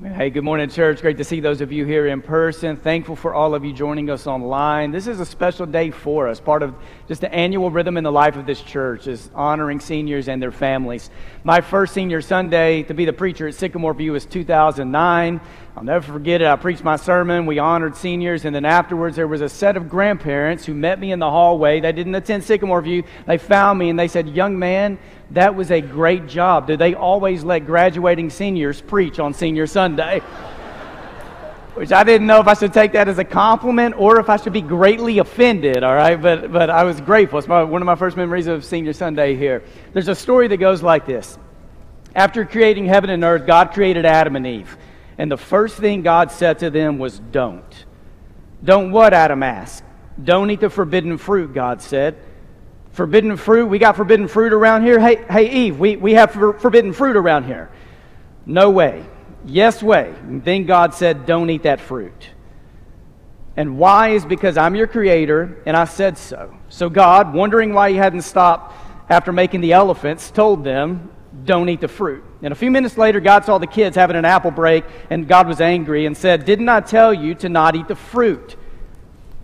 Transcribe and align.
Hey, 0.00 0.30
good 0.30 0.44
morning, 0.44 0.70
church. 0.70 1.00
Great 1.00 1.16
to 1.16 1.24
see 1.24 1.40
those 1.40 1.60
of 1.60 1.72
you 1.72 1.84
here 1.84 2.06
in 2.06 2.22
person. 2.22 2.76
Thankful 2.76 3.16
for 3.16 3.34
all 3.34 3.52
of 3.56 3.64
you 3.64 3.72
joining 3.72 4.10
us 4.10 4.28
online. 4.28 4.92
This 4.92 5.08
is 5.08 5.18
a 5.18 5.26
special 5.26 5.66
day 5.66 5.90
for 5.90 6.28
us. 6.28 6.38
Part 6.38 6.62
of 6.62 6.72
just 7.08 7.20
the 7.20 7.34
annual 7.34 7.68
rhythm 7.68 7.96
in 7.96 8.04
the 8.04 8.12
life 8.12 8.36
of 8.36 8.46
this 8.46 8.62
church 8.62 9.08
is 9.08 9.28
honoring 9.34 9.80
seniors 9.80 10.28
and 10.28 10.40
their 10.40 10.52
families. 10.52 11.10
My 11.42 11.60
first 11.60 11.94
senior 11.94 12.22
Sunday 12.22 12.84
to 12.84 12.94
be 12.94 13.06
the 13.06 13.12
preacher 13.12 13.48
at 13.48 13.56
Sycamore 13.56 13.92
View 13.92 14.12
was 14.12 14.24
2009. 14.24 15.40
I'll 15.78 15.84
never 15.84 16.12
forget 16.12 16.42
it. 16.42 16.48
I 16.48 16.56
preached 16.56 16.82
my 16.82 16.96
sermon. 16.96 17.46
We 17.46 17.60
honored 17.60 17.94
seniors, 17.94 18.44
and 18.44 18.52
then 18.52 18.64
afterwards, 18.64 19.14
there 19.14 19.28
was 19.28 19.42
a 19.42 19.48
set 19.48 19.76
of 19.76 19.88
grandparents 19.88 20.64
who 20.66 20.74
met 20.74 20.98
me 20.98 21.12
in 21.12 21.20
the 21.20 21.30
hallway. 21.30 21.78
They 21.78 21.92
didn't 21.92 22.16
attend 22.16 22.42
Sycamore 22.42 22.82
View. 22.82 23.04
They 23.28 23.38
found 23.38 23.78
me 23.78 23.88
and 23.88 23.96
they 23.96 24.08
said, 24.08 24.28
Young 24.28 24.58
man, 24.58 24.98
that 25.30 25.54
was 25.54 25.70
a 25.70 25.80
great 25.80 26.26
job. 26.26 26.66
Do 26.66 26.76
they 26.76 26.94
always 26.94 27.44
let 27.44 27.60
graduating 27.60 28.30
seniors 28.30 28.80
preach 28.80 29.20
on 29.20 29.32
Senior 29.32 29.68
Sunday? 29.68 30.18
Which 31.74 31.92
I 31.92 32.02
didn't 32.02 32.26
know 32.26 32.40
if 32.40 32.48
I 32.48 32.54
should 32.54 32.72
take 32.72 32.90
that 32.94 33.06
as 33.06 33.18
a 33.18 33.24
compliment 33.24 33.94
or 33.96 34.18
if 34.18 34.28
I 34.28 34.36
should 34.36 34.52
be 34.52 34.62
greatly 34.62 35.20
offended, 35.20 35.84
all 35.84 35.94
right? 35.94 36.20
But, 36.20 36.50
but 36.50 36.70
I 36.70 36.82
was 36.82 37.00
grateful. 37.00 37.38
It's 37.38 37.46
my, 37.46 37.62
one 37.62 37.82
of 37.82 37.86
my 37.86 37.94
first 37.94 38.16
memories 38.16 38.48
of 38.48 38.64
Senior 38.64 38.94
Sunday 38.94 39.36
here. 39.36 39.62
There's 39.92 40.08
a 40.08 40.16
story 40.16 40.48
that 40.48 40.56
goes 40.56 40.82
like 40.82 41.06
this 41.06 41.38
After 42.16 42.44
creating 42.44 42.86
heaven 42.86 43.10
and 43.10 43.22
earth, 43.22 43.46
God 43.46 43.70
created 43.70 44.04
Adam 44.04 44.34
and 44.34 44.44
Eve. 44.44 44.76
And 45.18 45.30
the 45.30 45.36
first 45.36 45.76
thing 45.76 46.02
God 46.02 46.30
said 46.30 46.60
to 46.60 46.70
them 46.70 46.98
was, 46.98 47.18
Don't. 47.18 47.84
Don't 48.62 48.92
what? 48.92 49.12
Adam 49.12 49.42
asked. 49.42 49.84
Don't 50.22 50.50
eat 50.50 50.60
the 50.60 50.70
forbidden 50.70 51.18
fruit, 51.18 51.52
God 51.52 51.82
said. 51.82 52.16
Forbidden 52.92 53.36
fruit? 53.36 53.66
We 53.66 53.78
got 53.78 53.96
forbidden 53.96 54.28
fruit 54.28 54.52
around 54.52 54.82
here? 54.82 54.98
Hey, 54.98 55.24
hey 55.30 55.50
Eve, 55.66 55.78
we, 55.78 55.96
we 55.96 56.14
have 56.14 56.32
for, 56.32 56.58
forbidden 56.58 56.92
fruit 56.92 57.16
around 57.16 57.44
here. 57.44 57.70
No 58.46 58.70
way. 58.70 59.04
Yes 59.44 59.82
way. 59.82 60.14
And 60.22 60.44
then 60.44 60.64
God 60.64 60.94
said, 60.94 61.26
Don't 61.26 61.50
eat 61.50 61.64
that 61.64 61.80
fruit. 61.80 62.30
And 63.56 63.76
why 63.76 64.10
is 64.10 64.24
because 64.24 64.56
I'm 64.56 64.76
your 64.76 64.86
creator 64.86 65.60
and 65.66 65.76
I 65.76 65.84
said 65.84 66.16
so. 66.16 66.56
So 66.68 66.88
God, 66.88 67.34
wondering 67.34 67.74
why 67.74 67.90
he 67.90 67.96
hadn't 67.96 68.22
stopped 68.22 68.74
after 69.10 69.32
making 69.32 69.62
the 69.62 69.72
elephants, 69.72 70.30
told 70.30 70.62
them, 70.62 71.10
Don't 71.44 71.68
eat 71.68 71.80
the 71.80 71.88
fruit. 71.88 72.24
And 72.42 72.52
a 72.52 72.56
few 72.56 72.70
minutes 72.70 72.96
later, 72.96 73.20
God 73.20 73.44
saw 73.44 73.58
the 73.58 73.66
kids 73.66 73.96
having 73.96 74.16
an 74.16 74.24
apple 74.24 74.50
break, 74.50 74.84
and 75.10 75.28
God 75.28 75.46
was 75.46 75.60
angry 75.60 76.06
and 76.06 76.16
said, 76.16 76.44
Didn't 76.44 76.68
I 76.68 76.80
tell 76.80 77.12
you 77.12 77.34
to 77.36 77.48
not 77.48 77.76
eat 77.76 77.88
the 77.88 77.94
fruit? 77.94 78.56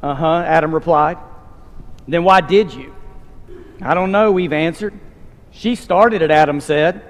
Uh 0.02 0.14
huh, 0.14 0.42
Adam 0.46 0.74
replied. 0.74 1.18
Then 2.06 2.24
why 2.24 2.40
did 2.40 2.72
you? 2.72 2.94
I 3.80 3.94
don't 3.94 4.12
know, 4.12 4.38
Eve 4.38 4.52
answered. 4.52 4.94
She 5.50 5.74
started 5.74 6.22
it, 6.22 6.30
Adam 6.30 6.60
said. 6.60 7.02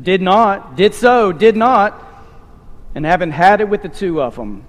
Did 0.00 0.22
not, 0.22 0.76
did 0.76 0.94
so, 0.94 1.32
did 1.32 1.56
not. 1.56 2.04
And 2.94 3.04
having 3.04 3.30
had 3.30 3.60
it 3.60 3.68
with 3.68 3.82
the 3.82 3.88
two 3.88 4.22
of 4.22 4.36
them, 4.36 4.64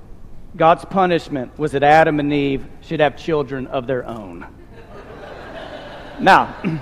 God's 0.55 0.85
punishment 0.85 1.57
was 1.59 1.73
that 1.73 1.83
Adam 1.83 2.19
and 2.19 2.33
Eve 2.33 2.65
should 2.81 2.99
have 2.99 3.15
children 3.15 3.67
of 3.67 3.87
their 3.87 4.05
own. 4.05 4.47
now, 6.19 6.55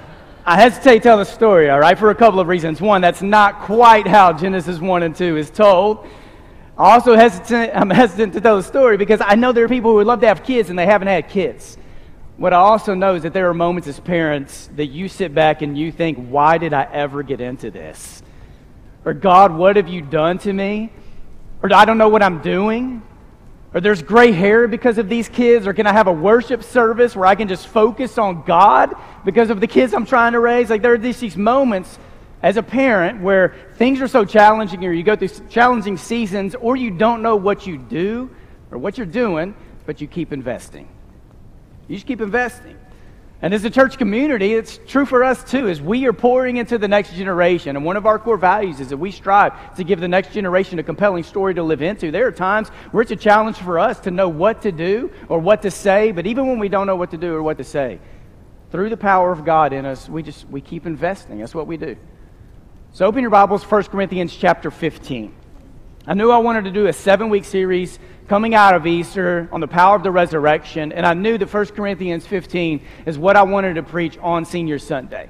I 0.49 0.55
hesitate 0.55 0.99
to 0.99 0.99
tell 1.01 1.17
the 1.17 1.25
story, 1.25 1.69
all 1.69 1.77
right, 1.81 1.99
for 1.99 2.09
a 2.09 2.15
couple 2.15 2.39
of 2.39 2.47
reasons. 2.47 2.79
One, 2.79 3.01
that's 3.01 3.21
not 3.21 3.63
quite 3.63 4.07
how 4.07 4.31
Genesis 4.31 4.79
1 4.79 5.03
and 5.03 5.13
2 5.13 5.35
is 5.35 5.51
told. 5.51 6.07
Also 6.77 7.17
hesitant, 7.17 7.73
I'm 7.75 7.89
hesitant 7.89 8.31
to 8.31 8.39
tell 8.39 8.55
the 8.55 8.63
story 8.63 8.95
because 8.95 9.19
I 9.19 9.35
know 9.35 9.51
there 9.51 9.65
are 9.65 9.67
people 9.67 9.91
who 9.91 9.97
would 9.97 10.07
love 10.07 10.21
to 10.21 10.27
have 10.27 10.45
kids 10.45 10.69
and 10.69 10.79
they 10.79 10.85
haven't 10.85 11.09
had 11.09 11.27
kids. 11.27 11.77
What 12.37 12.53
I 12.53 12.57
also 12.59 12.93
know 12.93 13.15
is 13.15 13.23
that 13.23 13.33
there 13.33 13.49
are 13.49 13.53
moments 13.53 13.89
as 13.89 13.99
parents 13.99 14.69
that 14.77 14.85
you 14.85 15.09
sit 15.09 15.35
back 15.35 15.63
and 15.63 15.77
you 15.77 15.91
think, 15.91 16.17
why 16.29 16.57
did 16.57 16.71
I 16.71 16.83
ever 16.93 17.23
get 17.23 17.41
into 17.41 17.69
this? 17.69 18.23
Or, 19.03 19.13
God, 19.13 19.53
what 19.53 19.75
have 19.75 19.89
you 19.89 20.01
done 20.01 20.37
to 20.39 20.53
me? 20.53 20.93
Or, 21.61 21.73
I 21.73 21.83
don't 21.83 21.97
know 21.97 22.07
what 22.07 22.23
I'm 22.23 22.41
doing. 22.41 23.01
Or 23.73 23.81
there's 23.81 24.01
gray 24.01 24.31
hair 24.31 24.67
because 24.67 24.97
of 24.97 25.09
these 25.09 25.27
kids? 25.27 25.67
Or 25.67 25.73
can 25.73 25.87
I 25.87 25.93
have 25.93 26.07
a 26.07 26.11
worship 26.11 26.63
service 26.63 27.15
where 27.15 27.25
I 27.25 27.36
can 27.36 27.47
just 27.47 27.67
focus 27.67 28.17
on 28.17 28.43
God 28.43 28.95
because 29.25 29.49
of 29.49 29.59
the 29.59 29.67
kids 29.67 29.93
I'm 29.93 30.05
trying 30.05 30.33
to 30.33 30.39
raise? 30.39 30.69
Like 30.69 30.81
there 30.81 30.93
are 30.93 30.97
these, 30.97 31.19
these 31.19 31.37
moments 31.37 31.99
as 32.42 32.55
a 32.55 32.64
parent 32.64 33.21
where 33.21 33.55
things 33.73 33.99
are 33.99 34.08
so 34.08 34.23
challenging 34.23 34.86
or 34.86 34.92
you 34.92 35.03
go 35.03 35.15
through 35.15 35.30
challenging 35.49 35.97
seasons 35.97 36.55
or 36.55 36.75
you 36.75 36.92
don't 36.92 37.21
know 37.21 37.36
what 37.36 37.67
you 37.67 37.77
do 37.77 38.30
or 38.71 38.77
what 38.77 38.97
you're 38.97 39.05
doing, 39.05 39.55
but 39.86 39.99
you 39.99 40.08
keep 40.08 40.31
investing. 40.31 40.87
You 41.87 41.95
just 41.95 42.08
keep 42.08 42.21
investing. 42.21 42.77
And 43.42 43.53
as 43.53 43.64
a 43.64 43.70
church 43.70 43.99
community, 43.99 44.55
it's 44.55 44.80
true 44.87 45.05
for 45.05 45.23
us 45.23 45.43
too, 45.43 45.67
as 45.67 45.80
we 45.80 46.08
are 46.08 46.14
pouring 46.14 46.58
into 46.58 46.80
the 46.80 46.87
next 46.87 47.14
generation. 47.14 47.75
And 47.75 47.86
one 47.86 47.95
of 47.95 48.08
our 48.08 48.17
core 48.17 48.37
values 48.37 48.80
is 48.80 48.89
that 48.89 48.98
we 48.98 49.11
strive 49.11 49.75
to 49.75 49.83
give 49.83 49.99
the 49.99 50.08
next 50.08 50.33
generation 50.33 50.80
a 50.80 50.83
compelling 50.83 51.23
story 51.23 51.53
to 51.53 51.61
live 51.61 51.83
into. 51.83 52.09
There 52.09 52.25
are 52.25 52.31
times 52.31 52.70
where 52.92 53.03
it's 53.03 53.11
a 53.11 53.15
challenge 53.15 53.58
for 53.58 53.77
us 53.77 53.99
to 54.02 54.11
know 54.11 54.27
what 54.27 54.64
to 54.64 54.71
do 54.71 55.11
or 55.30 55.37
what 55.37 55.61
to 55.61 55.71
say, 55.71 56.11
but 56.11 56.25
even 56.25 56.48
when 56.48 56.58
we 56.58 56.67
don't 56.67 56.87
know 56.87 56.95
what 56.95 57.11
to 57.11 57.17
do 57.17 57.36
or 57.36 57.43
what 57.43 57.59
to 57.59 57.64
say, 57.64 57.99
through 58.71 58.89
the 58.89 58.98
power 58.98 59.31
of 59.31 59.45
God 59.45 59.71
in 59.71 59.86
us, 59.86 60.09
we 60.09 60.23
just 60.23 60.49
we 60.49 60.59
keep 60.59 60.87
investing. 60.87 61.39
That's 61.39 61.55
what 61.55 61.67
we 61.67 61.77
do. 61.77 61.95
So 62.93 63.05
open 63.05 63.21
your 63.21 63.30
Bibles, 63.30 63.64
1 63.64 63.83
Corinthians 63.83 64.36
chapter 64.36 64.71
15. 64.71 65.33
I 66.08 66.14
knew 66.15 66.31
I 66.31 66.37
wanted 66.37 66.64
to 66.64 66.71
do 66.71 66.87
a 66.87 66.93
seven 66.93 67.30
week 67.30 67.45
series 67.45 67.99
coming 68.27 68.54
out 68.54 68.76
of 68.76 68.86
Easter 68.86 69.48
on 69.52 69.61
the 69.61 69.67
power 69.67 69.95
of 69.95 70.04
the 70.04 70.11
resurrection, 70.11 70.92
and 70.92 71.05
I 71.05 71.14
knew 71.14 71.38
that 71.38 71.52
1 71.52 71.65
Corinthians 71.67 72.27
15 72.27 72.82
is 73.05 73.17
what 73.17 73.36
I 73.36 73.43
wanted 73.43 73.76
to 73.76 73.83
preach 73.83 74.17
on 74.20 74.43
Senior 74.43 74.80
Sunday. 74.80 75.30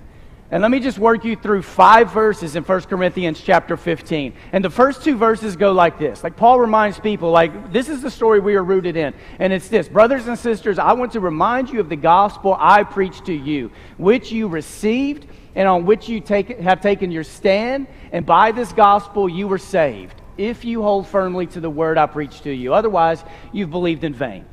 And 0.50 0.62
let 0.62 0.72
me 0.72 0.80
just 0.80 0.98
work 0.98 1.26
you 1.26 1.36
through 1.36 1.62
five 1.62 2.14
verses 2.14 2.56
in 2.56 2.64
1 2.64 2.82
Corinthians 2.84 3.42
chapter 3.42 3.76
15. 3.76 4.34
And 4.54 4.64
the 4.64 4.70
first 4.70 5.04
two 5.04 5.18
verses 5.18 5.58
go 5.58 5.74
like 5.74 6.00
this. 6.00 6.24
Like 6.24 6.38
Paul 6.38 6.60
reminds 6.62 6.98
people, 7.00 7.32
like, 7.32 7.74
this 7.74 7.90
is 7.90 8.02
the 8.02 8.10
story 8.10 8.40
we 8.40 8.56
are 8.56 8.64
rooted 8.64 8.96
in. 8.96 9.14
And 9.40 9.52
it's 9.52 9.68
this 9.68 9.90
Brothers 9.90 10.28
and 10.28 10.40
sisters, 10.40 10.80
I 10.80 10.94
want 10.94 11.12
to 11.12 11.20
remind 11.20 11.70
you 11.70 11.82
of 11.82 11.90
the 11.90 11.98
gospel 11.98 12.56
I 12.58 12.84
preached 12.84 13.26
to 13.26 13.34
you, 13.34 13.72
which 13.98 14.32
you 14.32 14.48
received 14.48 15.28
and 15.54 15.68
on 15.68 15.86
which 15.86 16.08
you 16.08 16.22
take, 16.22 16.58
have 16.60 16.80
taken 16.80 17.12
your 17.12 17.26
stand. 17.26 17.88
And 18.14 18.26
by 18.26 18.54
this 18.54 18.72
gospel 18.72 19.28
you 19.28 19.50
were 19.50 19.58
saved 19.58 20.17
if 20.38 20.66
you 20.66 20.82
hold 20.82 21.08
firmly 21.08 21.48
to 21.48 21.60
the 21.60 21.70
word 21.70 21.98
I 21.98 22.06
preach 22.06 22.42
to 22.42 22.52
you. 22.52 22.74
Otherwise, 22.74 23.24
you've 23.52 23.72
believed 23.72 24.04
in 24.04 24.14
vain. 24.14 24.46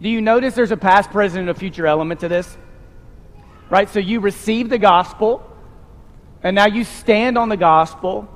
Do 0.00 0.08
you 0.08 0.20
notice 0.20 0.54
there's 0.54 0.70
a 0.70 0.76
past, 0.76 1.10
present, 1.10 1.40
and 1.40 1.50
a 1.50 1.54
future 1.54 1.86
element 1.86 2.20
to 2.20 2.28
this? 2.28 2.56
Right? 3.70 3.88
So 3.88 3.98
you 3.98 4.20
receive 4.20 4.68
the 4.68 4.78
gospel, 4.78 5.44
and 6.42 6.54
now 6.54 6.66
you 6.66 6.84
stand 6.84 7.36
on 7.36 7.48
the 7.48 7.56
gospel, 7.56 8.28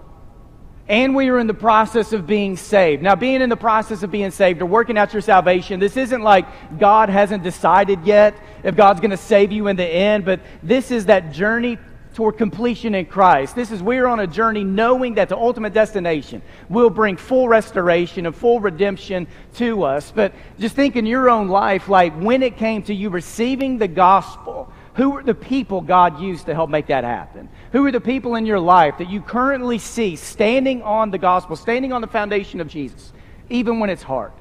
and 0.89 1.15
we 1.15 1.29
are 1.29 1.39
in 1.39 1.47
the 1.47 1.55
process 1.55 2.13
of 2.13 2.27
being 2.27 2.57
saved. 2.57 3.03
Now, 3.03 3.15
being 3.15 3.41
in 3.41 3.49
the 3.49 3.57
process 3.57 4.03
of 4.03 4.11
being 4.11 4.33
saved 4.33 4.61
or 4.61 4.67
working 4.67 4.99
out 4.99 5.13
your 5.13 5.23
salvation, 5.23 5.79
this 5.79 5.97
isn't 5.97 6.23
like 6.23 6.47
God 6.79 7.09
hasn't 7.09 7.45
decided 7.45 8.05
yet 8.05 8.35
if 8.65 8.75
God's 8.75 9.01
going 9.01 9.13
to 9.13 9.17
save 9.17 9.53
you 9.53 9.69
in 9.69 9.77
the 9.77 9.87
end, 9.87 10.25
but 10.25 10.41
this 10.63 10.91
is 10.91 11.07
that 11.07 11.33
journey 11.33 11.79
toward 12.15 12.37
completion 12.37 12.95
in 12.95 13.07
Christ. 13.07 13.55
This 13.55 13.71
is 13.71 13.83
we're 13.83 14.07
on 14.07 14.21
a 14.21 14.27
journey 14.27 14.65
knowing 14.65 15.15
that 15.15 15.29
the 15.29 15.37
ultimate 15.37 15.73
destination 15.73 16.43
will 16.69 16.91
bring 16.91 17.17
full 17.17 17.49
restoration 17.49 18.27
and 18.27 18.35
full 18.35 18.61
redemption 18.61 19.27
to 19.55 19.83
us. 19.85 20.13
But 20.15 20.33
just 20.59 20.77
think 20.77 20.97
in 20.97 21.07
your 21.07 21.31
own 21.31 21.49
life, 21.49 21.89
like 21.89 22.15
when 22.21 22.43
it 22.43 22.57
came 22.57 22.83
to 22.85 22.95
you 22.95 23.11
receiving 23.11 23.79
the 23.79 23.89
gospel, 23.89 24.73
who 24.95 25.11
were 25.11 25.23
the 25.23 25.35
people 25.35 25.81
God 25.81 26.21
used 26.21 26.47
to 26.47 26.55
help 26.55 26.69
make 26.69 26.89
that 26.89 27.05
happen? 27.05 27.49
Who 27.73 27.87
are 27.87 27.93
the 27.93 28.01
people 28.01 28.35
in 28.35 28.45
your 28.45 28.61
life 28.61 28.99
that 28.99 29.09
you 29.09 29.23
currently 29.23 29.79
see 29.79 30.17
standing 30.17 30.83
on 30.83 31.11
the 31.11 31.19
gospel, 31.19 31.57
standing 31.57 31.93
on 31.93 32.03
the 32.03 32.07
foundation 32.07 32.61
of 32.61 32.69
Jesus, 32.69 33.13
even 33.49 33.79
when 33.79 33.89
it's 33.89 34.03
hard? 34.03 34.33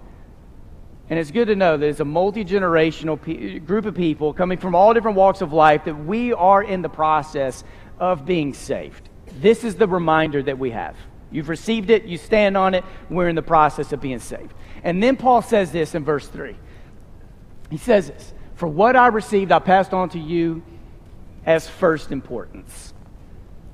And 1.11 1.19
it's 1.19 1.29
good 1.29 1.49
to 1.49 1.57
know 1.57 1.75
that 1.75 1.85
it's 1.85 1.99
a 1.99 2.05
multi 2.05 2.45
generational 2.45 3.21
pe- 3.21 3.59
group 3.59 3.85
of 3.85 3.93
people 3.93 4.33
coming 4.33 4.57
from 4.57 4.75
all 4.75 4.93
different 4.93 5.17
walks 5.17 5.41
of 5.41 5.51
life 5.51 5.83
that 5.83 6.05
we 6.05 6.31
are 6.31 6.63
in 6.63 6.81
the 6.81 6.87
process 6.87 7.65
of 7.99 8.25
being 8.25 8.53
saved. 8.53 9.09
This 9.41 9.65
is 9.65 9.75
the 9.75 9.89
reminder 9.89 10.41
that 10.41 10.57
we 10.57 10.71
have. 10.71 10.95
You've 11.29 11.49
received 11.49 11.89
it, 11.89 12.05
you 12.05 12.17
stand 12.17 12.55
on 12.55 12.73
it, 12.75 12.85
we're 13.09 13.27
in 13.27 13.35
the 13.35 13.41
process 13.41 13.91
of 13.91 13.99
being 13.99 14.19
saved. 14.19 14.53
And 14.85 15.03
then 15.03 15.17
Paul 15.17 15.41
says 15.41 15.73
this 15.73 15.95
in 15.95 16.05
verse 16.05 16.29
3. 16.29 16.55
He 17.69 17.77
says 17.77 18.07
this 18.07 18.33
For 18.55 18.69
what 18.69 18.95
I 18.95 19.07
received, 19.07 19.51
I 19.51 19.59
passed 19.59 19.93
on 19.93 20.07
to 20.11 20.19
you 20.19 20.63
as 21.45 21.67
first 21.67 22.13
importance. 22.13 22.93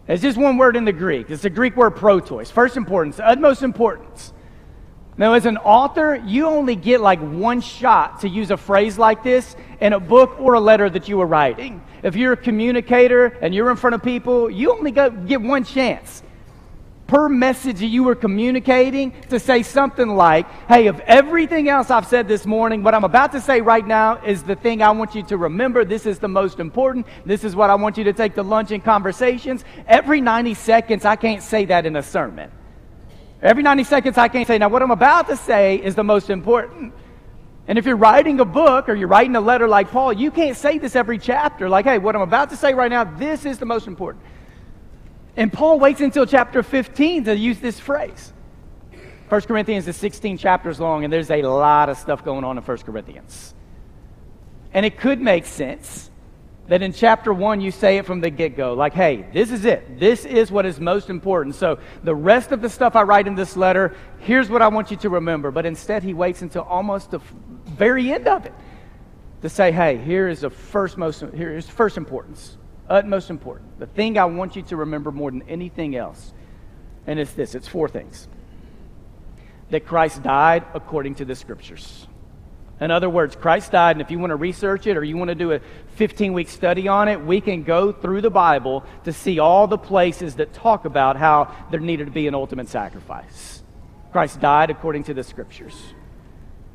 It's 0.07 0.23
just 0.23 0.39
one 0.39 0.57
word 0.57 0.75
in 0.75 0.85
the 0.85 0.91
Greek. 0.91 1.29
It's 1.29 1.44
the 1.44 1.51
Greek 1.51 1.75
word 1.75 1.97
protos, 1.97 2.51
first 2.51 2.77
importance, 2.77 3.19
utmost 3.19 3.61
importance. 3.61 4.33
Now, 5.19 5.33
as 5.33 5.47
an 5.47 5.57
author, 5.57 6.15
you 6.25 6.45
only 6.45 6.75
get 6.75 7.01
like 7.01 7.19
one 7.19 7.61
shot 7.61 8.21
to 8.21 8.29
use 8.29 8.51
a 8.51 8.57
phrase 8.57 8.99
like 8.99 9.23
this 9.23 9.55
in 9.81 9.93
a 9.93 9.99
book 9.99 10.39
or 10.39 10.53
a 10.53 10.59
letter 10.59 10.89
that 10.89 11.07
you 11.07 11.19
are 11.21 11.25
writing. 11.25 11.81
If 12.03 12.15
you're 12.15 12.33
a 12.33 12.37
communicator 12.37 13.25
and 13.41 13.53
you're 13.53 13.71
in 13.71 13.77
front 13.77 13.95
of 13.95 14.03
people, 14.03 14.49
you 14.49 14.71
only 14.71 14.91
get 14.91 15.41
one 15.41 15.63
chance 15.63 16.21
per 17.07 17.29
message 17.29 17.79
that 17.79 17.87
you 17.87 18.03
were 18.03 18.15
communicating 18.15 19.13
to 19.29 19.39
say 19.39 19.63
something 19.63 20.09
like, 20.09 20.45
hey, 20.67 20.87
of 20.87 20.99
everything 20.99 21.69
else 21.69 21.89
I've 21.89 22.05
said 22.05 22.27
this 22.27 22.45
morning, 22.45 22.83
what 22.83 22.93
I'm 22.93 23.05
about 23.05 23.31
to 23.31 23.39
say 23.39 23.61
right 23.61 23.87
now 23.87 24.21
is 24.23 24.43
the 24.43 24.57
thing 24.57 24.83
I 24.83 24.91
want 24.91 25.15
you 25.15 25.23
to 25.23 25.37
remember. 25.37 25.85
This 25.85 26.05
is 26.05 26.19
the 26.19 26.27
most 26.27 26.59
important. 26.59 27.07
This 27.25 27.45
is 27.45 27.55
what 27.55 27.69
I 27.69 27.75
want 27.75 27.97
you 27.97 28.03
to 28.03 28.13
take 28.13 28.35
to 28.35 28.43
lunch 28.43 28.71
and 28.71 28.83
conversations. 28.83 29.63
Every 29.87 30.19
90 30.19 30.53
seconds, 30.53 31.05
I 31.05 31.15
can't 31.15 31.41
say 31.41 31.63
that 31.65 31.85
in 31.85 31.95
a 31.95 32.03
sermon. 32.03 32.51
Every 33.41 33.61
90 33.61 33.83
seconds, 33.83 34.17
I 34.17 34.27
can't 34.27 34.47
say, 34.47 34.57
now 34.57 34.69
what 34.69 34.81
I'm 34.81 34.91
about 34.91 35.27
to 35.27 35.37
say 35.37 35.75
is 35.75 35.95
the 35.95 36.03
most 36.03 36.29
important. 36.29 36.93
And 37.67 37.77
if 37.77 37.85
you're 37.85 37.97
writing 37.97 38.39
a 38.39 38.45
book 38.45 38.89
or 38.89 38.95
you're 38.95 39.07
writing 39.07 39.35
a 39.35 39.41
letter 39.41 39.67
like 39.67 39.91
Paul, 39.91 40.13
you 40.13 40.31
can't 40.31 40.55
say 40.55 40.77
this 40.77 40.95
every 40.95 41.19
chapter. 41.19 41.69
Like, 41.69 41.85
hey, 41.85 41.97
what 41.97 42.15
I'm 42.15 42.21
about 42.21 42.49
to 42.49 42.55
say 42.57 42.73
right 42.73 42.89
now, 42.89 43.03
this 43.03 43.45
is 43.45 43.59
the 43.59 43.65
most 43.65 43.87
important. 43.87 44.23
And 45.35 45.53
Paul 45.53 45.79
waits 45.79 46.01
until 46.01 46.25
chapter 46.25 46.63
15 46.63 47.25
to 47.25 47.37
use 47.37 47.59
this 47.59 47.79
phrase. 47.79 48.33
1 49.29 49.41
Corinthians 49.41 49.87
is 49.87 49.97
16 49.97 50.37
chapters 50.37 50.79
long, 50.79 51.03
and 51.03 51.11
there's 51.11 51.29
a 51.29 51.41
lot 51.41 51.89
of 51.89 51.97
stuff 51.97 52.23
going 52.23 52.43
on 52.43 52.57
in 52.57 52.63
1 52.63 52.77
Corinthians. 52.79 53.53
And 54.73 54.85
it 54.85 54.97
could 54.97 55.21
make 55.21 55.45
sense 55.45 56.09
that 56.67 56.81
in 56.81 56.91
chapter 56.91 57.33
1 57.33 57.61
you 57.61 57.71
say 57.71 57.97
it 57.97 58.05
from 58.05 58.21
the 58.21 58.29
get 58.29 58.57
go 58.57 58.73
like, 58.73 58.93
hey, 58.93 59.25
this 59.33 59.51
is 59.51 59.65
it. 59.65 59.99
This 59.99 60.25
is 60.25 60.51
what 60.51 60.65
is 60.65 60.79
most 60.79 61.09
important. 61.09 61.55
So 61.55 61.79
the 62.03 62.15
rest 62.15 62.51
of 62.51 62.61
the 62.61 62.69
stuff 62.69 62.95
I 62.95 63.03
write 63.03 63.27
in 63.27 63.35
this 63.35 63.55
letter, 63.55 63.95
here's 64.19 64.49
what 64.49 64.61
I 64.61 64.67
want 64.67 64.91
you 64.91 64.97
to 64.97 65.09
remember. 65.09 65.51
But 65.51 65.65
instead, 65.65 66.03
he 66.03 66.13
waits 66.13 66.41
until 66.41 66.63
almost 66.63 67.11
the 67.11 67.19
very 67.65 68.11
end 68.11 68.27
of 68.27 68.45
it 68.45 68.53
to 69.41 69.49
say, 69.49 69.71
hey, 69.71 69.97
here 69.97 70.27
is 70.27 70.41
the 70.41 70.49
first 70.49 70.97
most, 70.97 71.23
here 71.33 71.55
is 71.55 71.69
first 71.69 71.97
importance 71.97 72.57
utmost 72.89 73.29
important. 73.29 73.79
The 73.79 73.87
thing 73.87 74.17
I 74.17 74.25
want 74.25 74.55
you 74.55 74.61
to 74.63 74.77
remember 74.77 75.11
more 75.11 75.31
than 75.31 75.43
anything 75.43 75.95
else, 75.95 76.33
and 77.05 77.19
it's 77.19 77.33
this 77.33 77.55
it's 77.55 77.67
four 77.67 77.87
things 77.89 78.27
that 79.69 79.85
Christ 79.85 80.23
died 80.23 80.63
according 80.73 81.15
to 81.15 81.25
the 81.25 81.35
scriptures. 81.35 82.07
In 82.79 82.91
other 82.91 83.09
words, 83.09 83.35
Christ 83.35 83.71
died, 83.71 83.95
and 83.95 84.01
if 84.01 84.12
you 84.12 84.19
want 84.19 84.29
to 84.29 84.35
research 84.35 84.85
it 84.85 84.97
or 84.97 85.03
you 85.03 85.18
want 85.18 85.29
to 85.29 85.35
do 85.35 85.51
a 85.51 85.62
15 85.95 86.33
week 86.33 86.47
study 86.47 86.88
on 86.88 87.07
it, 87.07 87.19
we 87.19 87.41
can 87.41 87.63
go 87.63 87.91
through 87.91 88.21
the 88.21 88.29
Bible 88.29 88.83
to 89.03 89.12
see 89.12 89.39
all 89.39 89.65
the 89.65 89.79
places 89.79 90.35
that 90.35 90.53
talk 90.53 90.85
about 90.85 91.18
how 91.18 91.53
there 91.71 91.79
needed 91.79 92.06
to 92.06 92.12
be 92.12 92.27
an 92.27 92.35
ultimate 92.35 92.69
sacrifice. 92.69 93.63
Christ 94.12 94.39
died 94.39 94.69
according 94.69 95.06
to 95.06 95.13
the 95.13 95.24
scriptures, 95.24 95.75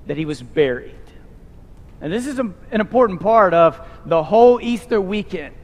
that 0.06 0.16
he 0.16 0.24
was 0.24 0.42
buried. 0.42 0.94
And 2.00 2.12
this 2.12 2.26
is 2.26 2.40
an 2.40 2.54
important 2.72 3.20
part 3.20 3.54
of 3.54 3.80
the 4.04 4.24
whole 4.24 4.60
Easter 4.60 5.00
weekend. 5.00 5.54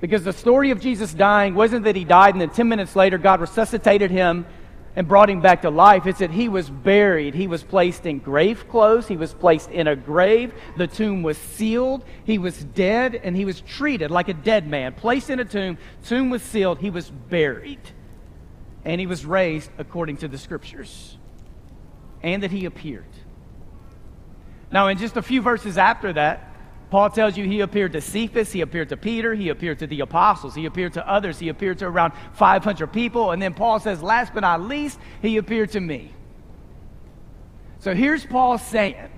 Because 0.00 0.22
the 0.22 0.32
story 0.32 0.70
of 0.70 0.80
Jesus 0.80 1.12
dying 1.12 1.54
wasn't 1.54 1.84
that 1.84 1.96
he 1.96 2.04
died 2.04 2.34
and 2.34 2.40
then 2.40 2.50
10 2.50 2.68
minutes 2.68 2.94
later 2.94 3.18
God 3.18 3.40
resuscitated 3.40 4.10
him 4.10 4.46
and 4.94 5.08
brought 5.08 5.30
him 5.30 5.40
back 5.40 5.62
to 5.62 5.70
life. 5.70 6.06
It's 6.06 6.18
that 6.18 6.30
he 6.30 6.48
was 6.48 6.68
buried. 6.68 7.34
He 7.34 7.46
was 7.46 7.62
placed 7.62 8.04
in 8.04 8.18
grave 8.18 8.68
clothes. 8.68 9.08
He 9.08 9.16
was 9.16 9.32
placed 9.32 9.70
in 9.70 9.86
a 9.86 9.96
grave. 9.96 10.52
The 10.76 10.86
tomb 10.86 11.22
was 11.22 11.38
sealed. 11.38 12.04
He 12.24 12.38
was 12.38 12.62
dead 12.62 13.14
and 13.14 13.34
he 13.34 13.44
was 13.44 13.60
treated 13.62 14.10
like 14.10 14.28
a 14.28 14.34
dead 14.34 14.66
man. 14.66 14.92
Placed 14.92 15.30
in 15.30 15.40
a 15.40 15.44
tomb. 15.44 15.78
Tomb 16.04 16.30
was 16.30 16.42
sealed. 16.42 16.78
He 16.78 16.90
was 16.90 17.10
buried. 17.10 17.80
And 18.84 19.00
he 19.00 19.06
was 19.06 19.24
raised 19.24 19.70
according 19.78 20.18
to 20.18 20.28
the 20.28 20.38
scriptures. 20.38 21.16
And 22.22 22.42
that 22.42 22.50
he 22.50 22.66
appeared. 22.66 23.04
Now, 24.70 24.88
in 24.88 24.98
just 24.98 25.16
a 25.16 25.22
few 25.22 25.42
verses 25.42 25.78
after 25.78 26.12
that, 26.14 26.51
Paul 26.92 27.08
tells 27.08 27.38
you 27.38 27.46
he 27.46 27.60
appeared 27.60 27.94
to 27.94 28.02
Cephas, 28.02 28.52
he 28.52 28.60
appeared 28.60 28.90
to 28.90 28.98
Peter, 28.98 29.32
he 29.32 29.48
appeared 29.48 29.78
to 29.78 29.86
the 29.86 30.00
apostles, 30.00 30.54
he 30.54 30.66
appeared 30.66 30.92
to 30.92 31.08
others, 31.08 31.38
he 31.38 31.48
appeared 31.48 31.78
to 31.78 31.86
around 31.86 32.12
500 32.34 32.86
people. 32.88 33.30
And 33.30 33.40
then 33.40 33.54
Paul 33.54 33.80
says, 33.80 34.02
last 34.02 34.34
but 34.34 34.40
not 34.40 34.60
least, 34.60 34.98
he 35.22 35.38
appeared 35.38 35.70
to 35.70 35.80
me. 35.80 36.12
So 37.78 37.94
here's 37.94 38.26
Paul 38.26 38.58
saying 38.58 39.08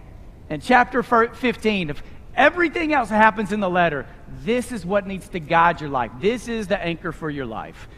in 0.49 0.61
chapter 0.61 1.03
15 1.03 1.91
if 1.91 2.00
everything 2.37 2.93
else 2.93 3.09
happens 3.09 3.50
in 3.50 3.59
the 3.59 3.69
letter, 3.69 4.06
this 4.44 4.70
is 4.70 4.87
what 4.87 5.09
needs 5.09 5.29
to 5.31 5.41
guide 5.41 5.81
your 5.81 5.91
life. 5.91 6.12
This 6.20 6.47
is 6.47 6.69
the 6.69 6.81
anchor 6.81 7.11
for 7.11 7.29
your 7.29 7.47
life 7.47 7.88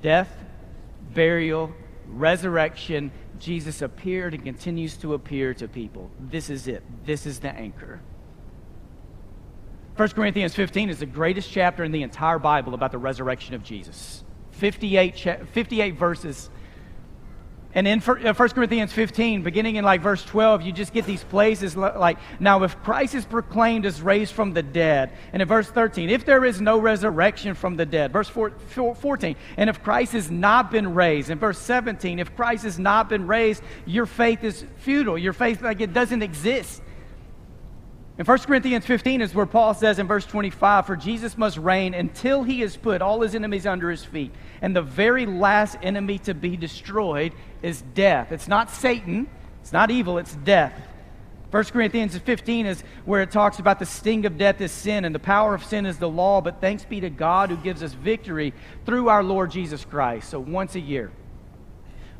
death, 0.00 0.32
burial, 1.12 1.72
resurrection. 2.06 3.10
Jesus 3.40 3.82
appeared 3.82 4.34
and 4.34 4.44
continues 4.44 4.96
to 4.98 5.14
appear 5.14 5.54
to 5.54 5.66
people. 5.66 6.08
This 6.20 6.50
is 6.50 6.68
it. 6.68 6.84
This 7.04 7.26
is 7.26 7.40
the 7.40 7.50
anchor. 7.50 7.98
1 9.98 10.10
Corinthians 10.10 10.54
15 10.54 10.90
is 10.90 11.00
the 11.00 11.06
greatest 11.06 11.50
chapter 11.50 11.82
in 11.82 11.90
the 11.90 12.04
entire 12.04 12.38
Bible 12.38 12.72
about 12.72 12.92
the 12.92 12.98
resurrection 12.98 13.56
of 13.56 13.64
Jesus. 13.64 14.22
58, 14.52 15.16
cha- 15.16 15.38
58 15.52 15.98
verses. 15.98 16.50
And 17.74 17.88
in 17.88 17.98
1 17.98 18.24
uh, 18.24 18.32
Corinthians 18.32 18.92
15, 18.92 19.42
beginning 19.42 19.74
in 19.74 19.84
like 19.84 20.00
verse 20.00 20.24
12, 20.24 20.62
you 20.62 20.70
just 20.70 20.92
get 20.92 21.04
these 21.04 21.24
places 21.24 21.76
like, 21.76 22.18
now 22.38 22.62
if 22.62 22.80
Christ 22.84 23.16
is 23.16 23.24
proclaimed 23.24 23.86
as 23.86 24.00
raised 24.00 24.34
from 24.34 24.52
the 24.52 24.62
dead, 24.62 25.10
and 25.32 25.42
in 25.42 25.48
verse 25.48 25.68
13, 25.68 26.10
if 26.10 26.24
there 26.24 26.44
is 26.44 26.60
no 26.60 26.78
resurrection 26.78 27.54
from 27.54 27.74
the 27.74 27.84
dead, 27.84 28.12
verse 28.12 28.28
14, 28.28 29.34
and 29.56 29.68
if 29.68 29.82
Christ 29.82 30.12
has 30.12 30.30
not 30.30 30.70
been 30.70 30.94
raised, 30.94 31.28
in 31.28 31.40
verse 31.40 31.58
17, 31.58 32.20
if 32.20 32.36
Christ 32.36 32.62
has 32.62 32.78
not 32.78 33.08
been 33.08 33.26
raised, 33.26 33.64
your 33.84 34.06
faith 34.06 34.44
is 34.44 34.64
futile. 34.76 35.18
Your 35.18 35.32
faith, 35.32 35.60
like 35.60 35.80
it 35.80 35.92
doesn't 35.92 36.22
exist. 36.22 36.82
In 38.18 38.26
1 38.26 38.38
Corinthians 38.40 38.84
15 38.84 39.20
is 39.20 39.32
where 39.32 39.46
Paul 39.46 39.74
says 39.74 40.00
in 40.00 40.08
verse 40.08 40.26
25, 40.26 40.86
For 40.86 40.96
Jesus 40.96 41.38
must 41.38 41.56
reign 41.56 41.94
until 41.94 42.42
he 42.42 42.60
has 42.60 42.76
put 42.76 43.00
all 43.00 43.20
his 43.20 43.36
enemies 43.36 43.64
under 43.64 43.88
his 43.90 44.04
feet. 44.04 44.32
And 44.60 44.74
the 44.74 44.82
very 44.82 45.24
last 45.24 45.78
enemy 45.82 46.18
to 46.20 46.34
be 46.34 46.56
destroyed 46.56 47.32
is 47.62 47.80
death. 47.94 48.32
It's 48.32 48.48
not 48.48 48.70
Satan, 48.70 49.28
it's 49.60 49.72
not 49.72 49.92
evil, 49.92 50.18
it's 50.18 50.34
death. 50.34 50.74
1 51.52 51.64
Corinthians 51.66 52.18
15 52.18 52.66
is 52.66 52.82
where 53.04 53.22
it 53.22 53.30
talks 53.30 53.60
about 53.60 53.78
the 53.78 53.86
sting 53.86 54.26
of 54.26 54.36
death 54.36 54.60
is 54.60 54.72
sin, 54.72 55.04
and 55.04 55.14
the 55.14 55.20
power 55.20 55.54
of 55.54 55.64
sin 55.64 55.86
is 55.86 55.98
the 55.98 56.08
law, 56.08 56.40
but 56.40 56.60
thanks 56.60 56.84
be 56.84 57.00
to 57.00 57.10
God 57.10 57.50
who 57.50 57.56
gives 57.56 57.84
us 57.84 57.92
victory 57.92 58.52
through 58.84 59.08
our 59.08 59.22
Lord 59.22 59.52
Jesus 59.52 59.84
Christ. 59.84 60.28
So 60.28 60.40
once 60.40 60.74
a 60.74 60.80
year, 60.80 61.12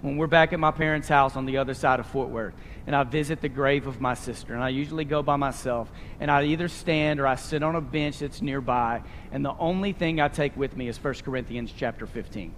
when 0.00 0.17
we're 0.17 0.29
back 0.29 0.53
at 0.53 0.61
my 0.61 0.71
parents' 0.71 1.09
house 1.09 1.35
on 1.35 1.45
the 1.45 1.56
other 1.56 1.75
side 1.75 1.99
of 1.99 2.06
Fort 2.06 2.29
Worth, 2.29 2.55
and 2.87 2.95
I 2.95 3.03
visit 3.03 3.41
the 3.41 3.49
grave 3.49 3.87
of 3.87 4.00
my 4.00 4.15
sister. 4.15 4.55
And 4.55 4.62
I 4.62 4.69
usually 4.69 5.05
go 5.05 5.23
by 5.23 5.37
myself. 5.37 5.91
And 6.21 6.31
I 6.31 6.45
either 6.45 6.69
stand 6.69 7.21
or 7.21 7.27
I 7.27 7.35
sit 7.35 7.62
on 7.62 7.75
a 7.75 7.81
bench 7.81 8.21
that's 8.21 8.41
nearby. 8.41 9.03
And 9.33 9.45
the 9.45 9.55
only 9.59 9.93
thing 9.93 10.21
I 10.21 10.29
take 10.29 10.56
with 10.56 10.77
me 10.77 10.89
is 10.89 11.03
1 11.03 11.15
Corinthians 11.17 11.73
chapter 11.77 12.06
15. 12.06 12.55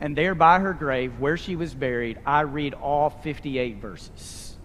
And 0.00 0.16
there 0.16 0.34
by 0.34 0.60
her 0.60 0.72
grave, 0.72 1.18
where 1.18 1.36
she 1.36 1.56
was 1.56 1.74
buried, 1.74 2.20
I 2.24 2.42
read 2.42 2.74
all 2.74 3.10
58 3.10 3.78
verses. 3.78 4.56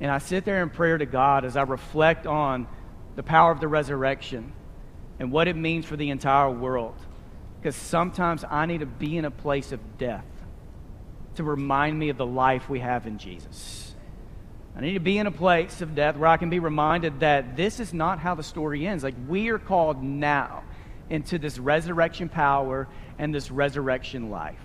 And 0.00 0.10
I 0.10 0.18
sit 0.18 0.44
there 0.44 0.62
in 0.62 0.70
prayer 0.70 0.98
to 0.98 1.06
God 1.06 1.44
as 1.44 1.56
I 1.56 1.62
reflect 1.62 2.26
on 2.26 2.68
the 3.16 3.22
power 3.22 3.50
of 3.50 3.60
the 3.60 3.68
resurrection 3.68 4.52
and 5.18 5.32
what 5.32 5.48
it 5.48 5.56
means 5.56 5.86
for 5.86 5.96
the 5.96 6.10
entire 6.10 6.50
world. 6.50 6.96
Because 7.62 7.76
sometimes 7.76 8.44
I 8.50 8.66
need 8.66 8.80
to 8.80 8.86
be 8.86 9.16
in 9.16 9.24
a 9.24 9.30
place 9.30 9.70
of 9.70 9.96
death 9.96 10.24
to 11.36 11.44
remind 11.44 11.96
me 11.96 12.08
of 12.08 12.16
the 12.16 12.26
life 12.26 12.68
we 12.68 12.80
have 12.80 13.06
in 13.06 13.18
Jesus. 13.18 13.94
I 14.76 14.80
need 14.80 14.94
to 14.94 15.00
be 15.00 15.16
in 15.16 15.28
a 15.28 15.30
place 15.30 15.80
of 15.80 15.94
death 15.94 16.16
where 16.16 16.28
I 16.28 16.38
can 16.38 16.50
be 16.50 16.58
reminded 16.58 17.20
that 17.20 17.56
this 17.56 17.78
is 17.78 17.94
not 17.94 18.18
how 18.18 18.34
the 18.34 18.42
story 18.42 18.84
ends. 18.84 19.04
Like, 19.04 19.14
we 19.28 19.50
are 19.50 19.60
called 19.60 20.02
now 20.02 20.64
into 21.08 21.38
this 21.38 21.56
resurrection 21.56 22.28
power 22.28 22.88
and 23.16 23.32
this 23.32 23.48
resurrection 23.48 24.28
life. 24.28 24.58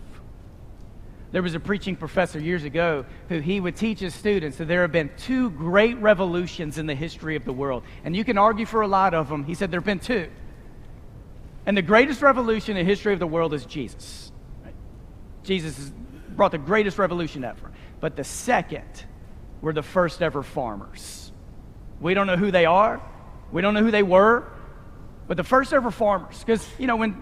There 1.32 1.44
was 1.44 1.54
a 1.54 1.60
preaching 1.60 1.96
professor 1.96 2.40
years 2.40 2.64
ago 2.64 3.06
who 3.30 3.42
he 3.42 3.60
would 3.60 3.76
teach 3.76 4.00
his 4.00 4.16
students 4.16 4.58
that 4.58 4.68
there 4.68 4.82
have 4.82 4.92
been 4.92 5.12
two 5.18 5.52
great 5.52 6.00
revolutions 6.00 6.80
in 6.80 6.88
the 6.88 6.96
history 6.96 7.36
of 7.36 7.46
the 7.46 7.54
world. 7.54 7.84
And 8.04 8.16
you 8.16 8.24
can 8.24 8.40
argue 8.40 8.66
for 8.66 8.82
a 8.82 8.88
lot 8.88 9.14
of 9.14 9.30
them. 9.30 9.44
He 9.44 9.54
said 9.54 9.70
there 9.70 9.82
have 9.82 9.86
been 9.86 10.00
two. 10.00 10.32
And 11.68 11.78
the 11.78 11.82
greatest 11.82 12.22
revolution 12.22 12.78
in 12.78 12.86
the 12.86 12.90
history 12.90 13.14
of 13.14 13.20
the 13.20 13.28
world 13.28 13.54
is 13.54 13.66
Jesus. 13.66 14.32
Right? 14.64 14.74
Jesus 15.44 15.92
brought 16.30 16.52
the 16.52 16.58
greatest 16.58 16.98
revolution 16.98 17.44
ever. 17.44 17.72
But 18.00 18.16
the 18.16 18.24
second 18.24 19.06
were 19.62 19.74
the 19.74 19.84
first 19.84 20.22
ever 20.22 20.44
farmers. 20.44 21.32
We 22.00 22.14
don't 22.14 22.26
know 22.26 22.38
who 22.38 22.52
they 22.52 22.66
are, 22.66 23.02
we 23.52 23.62
don't 23.62 23.74
know 23.74 23.84
who 23.84 23.92
they 23.92 24.04
were, 24.04 24.48
but 25.28 25.36
the 25.36 25.44
first 25.44 25.74
ever 25.74 25.92
farmers. 25.92 26.40
Because, 26.40 26.66
you 26.80 26.88
know, 26.88 26.96
when 26.96 27.22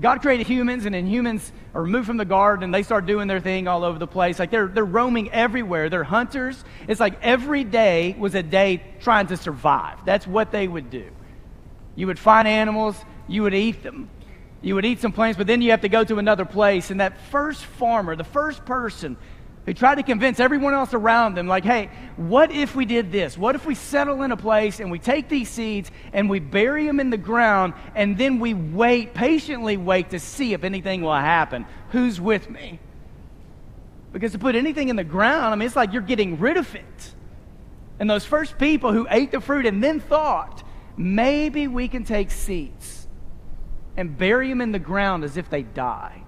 God 0.00 0.22
created 0.22 0.46
humans 0.46 0.86
and 0.86 0.94
then 0.94 1.06
humans 1.06 1.52
are 1.74 1.82
removed 1.82 2.06
from 2.06 2.16
the 2.16 2.24
garden 2.24 2.64
and 2.64 2.74
they 2.74 2.82
start 2.82 3.04
doing 3.04 3.28
their 3.28 3.40
thing 3.40 3.68
all 3.68 3.84
over 3.84 3.98
the 3.98 4.06
place. 4.06 4.38
Like 4.38 4.50
they're, 4.50 4.68
they're 4.68 4.86
roaming 4.86 5.30
everywhere. 5.32 5.90
They're 5.90 6.02
hunters. 6.02 6.64
It's 6.88 6.98
like 7.00 7.18
every 7.20 7.62
day 7.62 8.16
was 8.18 8.34
a 8.34 8.42
day 8.42 8.82
trying 9.00 9.26
to 9.26 9.36
survive. 9.36 9.98
That's 10.06 10.26
what 10.26 10.50
they 10.50 10.66
would 10.66 10.88
do. 10.88 11.10
You 11.94 12.06
would 12.06 12.18
find 12.18 12.48
animals, 12.48 12.96
you 13.32 13.42
would 13.42 13.54
eat 13.54 13.82
them. 13.82 14.10
You 14.60 14.76
would 14.76 14.84
eat 14.84 15.00
some 15.00 15.12
plants, 15.12 15.36
but 15.36 15.46
then 15.46 15.60
you 15.60 15.72
have 15.72 15.80
to 15.80 15.88
go 15.88 16.04
to 16.04 16.18
another 16.18 16.44
place. 16.44 16.90
And 16.90 17.00
that 17.00 17.18
first 17.30 17.64
farmer, 17.64 18.14
the 18.14 18.24
first 18.24 18.64
person 18.64 19.16
who 19.66 19.74
tried 19.74 19.96
to 19.96 20.02
convince 20.02 20.38
everyone 20.38 20.74
else 20.74 20.94
around 20.94 21.34
them, 21.34 21.48
like, 21.48 21.64
hey, 21.64 21.90
what 22.16 22.52
if 22.52 22.76
we 22.76 22.84
did 22.84 23.10
this? 23.10 23.36
What 23.36 23.54
if 23.54 23.66
we 23.66 23.74
settle 23.74 24.22
in 24.22 24.30
a 24.30 24.36
place 24.36 24.80
and 24.80 24.90
we 24.90 24.98
take 24.98 25.28
these 25.28 25.48
seeds 25.48 25.90
and 26.12 26.28
we 26.28 26.38
bury 26.38 26.86
them 26.86 27.00
in 27.00 27.10
the 27.10 27.16
ground 27.16 27.74
and 27.94 28.16
then 28.16 28.38
we 28.38 28.54
wait, 28.54 29.14
patiently 29.14 29.76
wait 29.76 30.10
to 30.10 30.20
see 30.20 30.52
if 30.52 30.62
anything 30.62 31.02
will 31.02 31.12
happen? 31.12 31.66
Who's 31.90 32.20
with 32.20 32.48
me? 32.48 32.78
Because 34.12 34.32
to 34.32 34.38
put 34.38 34.54
anything 34.54 34.90
in 34.90 34.96
the 34.96 35.04
ground, 35.04 35.54
I 35.54 35.56
mean, 35.56 35.66
it's 35.66 35.76
like 35.76 35.92
you're 35.92 36.02
getting 36.02 36.38
rid 36.38 36.56
of 36.56 36.72
it. 36.74 37.14
And 37.98 38.10
those 38.10 38.24
first 38.24 38.58
people 38.58 38.92
who 38.92 39.06
ate 39.10 39.32
the 39.32 39.40
fruit 39.40 39.64
and 39.64 39.82
then 39.82 40.00
thought, 40.00 40.62
maybe 40.96 41.66
we 41.66 41.88
can 41.88 42.04
take 42.04 42.30
seeds 42.30 43.01
and 43.96 44.16
bury 44.16 44.48
them 44.48 44.60
in 44.60 44.72
the 44.72 44.78
ground 44.78 45.24
as 45.24 45.36
if 45.36 45.50
they 45.50 45.62
die. 45.62 46.22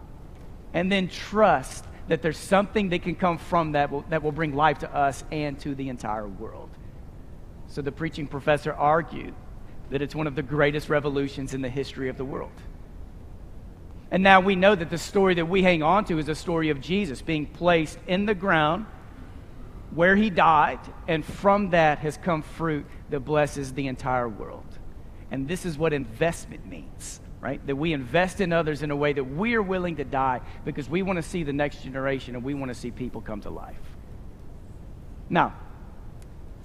and 0.74 0.90
then 0.90 1.08
trust 1.08 1.86
that 2.08 2.20
there's 2.20 2.36
something 2.36 2.90
that 2.90 3.02
can 3.02 3.14
come 3.14 3.38
from 3.38 3.72
that 3.72 3.90
will, 3.90 4.04
that 4.10 4.22
will 4.22 4.32
bring 4.32 4.54
life 4.54 4.80
to 4.80 4.94
us 4.94 5.24
and 5.32 5.58
to 5.60 5.74
the 5.74 5.88
entire 5.88 6.28
world. 6.28 6.68
So 7.68 7.80
the 7.80 7.92
preaching 7.92 8.26
professor 8.26 8.74
argued 8.74 9.32
that 9.90 10.02
it's 10.02 10.14
one 10.14 10.26
of 10.26 10.34
the 10.34 10.42
greatest 10.42 10.90
revolutions 10.90 11.54
in 11.54 11.62
the 11.62 11.68
history 11.70 12.08
of 12.10 12.18
the 12.18 12.24
world. 12.24 12.52
And 14.10 14.22
now 14.22 14.40
we 14.40 14.54
know 14.54 14.74
that 14.74 14.90
the 14.90 14.98
story 14.98 15.34
that 15.34 15.46
we 15.46 15.62
hang 15.62 15.82
on 15.82 16.04
to 16.06 16.18
is 16.18 16.28
a 16.28 16.34
story 16.34 16.68
of 16.68 16.80
Jesus 16.80 17.22
being 17.22 17.46
placed 17.46 17.98
in 18.06 18.26
the 18.26 18.34
ground 18.34 18.86
where 19.94 20.16
he 20.16 20.28
died, 20.28 20.80
and 21.06 21.24
from 21.24 21.70
that 21.70 21.98
has 21.98 22.16
come 22.16 22.42
fruit 22.42 22.84
that 23.10 23.20
blesses 23.20 23.72
the 23.72 23.86
entire 23.86 24.28
world. 24.28 24.66
And 25.30 25.46
this 25.46 25.64
is 25.64 25.78
what 25.78 25.92
investment 25.92 26.66
means 26.66 27.20
right? 27.44 27.64
That 27.66 27.76
we 27.76 27.92
invest 27.92 28.40
in 28.40 28.54
others 28.54 28.82
in 28.82 28.90
a 28.90 28.96
way 28.96 29.12
that 29.12 29.22
we 29.22 29.54
are 29.54 29.60
willing 29.60 29.96
to 29.96 30.04
die 30.04 30.40
because 30.64 30.88
we 30.88 31.02
want 31.02 31.18
to 31.18 31.22
see 31.22 31.42
the 31.42 31.52
next 31.52 31.82
generation 31.82 32.34
and 32.34 32.42
we 32.42 32.54
want 32.54 32.70
to 32.70 32.74
see 32.74 32.90
people 32.90 33.20
come 33.20 33.42
to 33.42 33.50
life. 33.50 33.76
Now, 35.28 35.52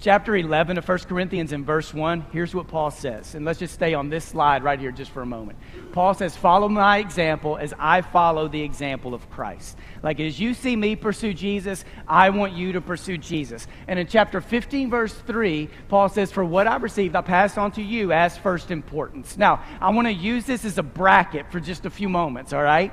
chapter 0.00 0.34
11 0.34 0.78
of 0.78 0.88
1 0.88 0.98
Corinthians 1.00 1.52
in 1.52 1.64
verse 1.64 1.92
1, 1.92 2.26
here's 2.32 2.54
what 2.54 2.66
Paul 2.66 2.90
says. 2.90 3.34
And 3.34 3.44
let's 3.44 3.58
just 3.58 3.74
stay 3.74 3.92
on 3.92 4.08
this 4.08 4.24
slide 4.24 4.64
right 4.64 4.80
here 4.80 4.90
just 4.90 5.10
for 5.10 5.20
a 5.20 5.26
moment. 5.26 5.58
Paul 5.92 6.14
says, 6.14 6.34
Follow 6.34 6.68
my 6.68 6.98
example 6.98 7.58
as 7.58 7.74
I 7.78 8.00
follow 8.00 8.48
the 8.48 8.62
example 8.62 9.12
of 9.12 9.28
Christ. 9.30 9.76
Like 10.02 10.18
as 10.18 10.40
you 10.40 10.54
see 10.54 10.74
me 10.74 10.96
pursue 10.96 11.34
Jesus, 11.34 11.84
I 12.08 12.30
want 12.30 12.54
you 12.54 12.72
to 12.72 12.80
pursue 12.80 13.18
Jesus. 13.18 13.66
And 13.86 13.98
in 13.98 14.06
chapter 14.06 14.40
15, 14.40 14.88
verse 14.88 15.14
3, 15.14 15.68
Paul 15.88 16.08
says, 16.08 16.32
For 16.32 16.44
what 16.44 16.66
I 16.66 16.76
received, 16.76 17.14
I 17.14 17.20
pass 17.20 17.58
on 17.58 17.70
to 17.72 17.82
you 17.82 18.12
as 18.12 18.38
first 18.38 18.70
importance. 18.70 19.36
Now, 19.36 19.62
I 19.80 19.90
want 19.90 20.08
to 20.08 20.14
use 20.14 20.46
this 20.46 20.64
as 20.64 20.78
a 20.78 20.82
bracket 20.82 21.52
for 21.52 21.60
just 21.60 21.84
a 21.84 21.90
few 21.90 22.08
moments, 22.08 22.54
all 22.54 22.62
right? 22.62 22.92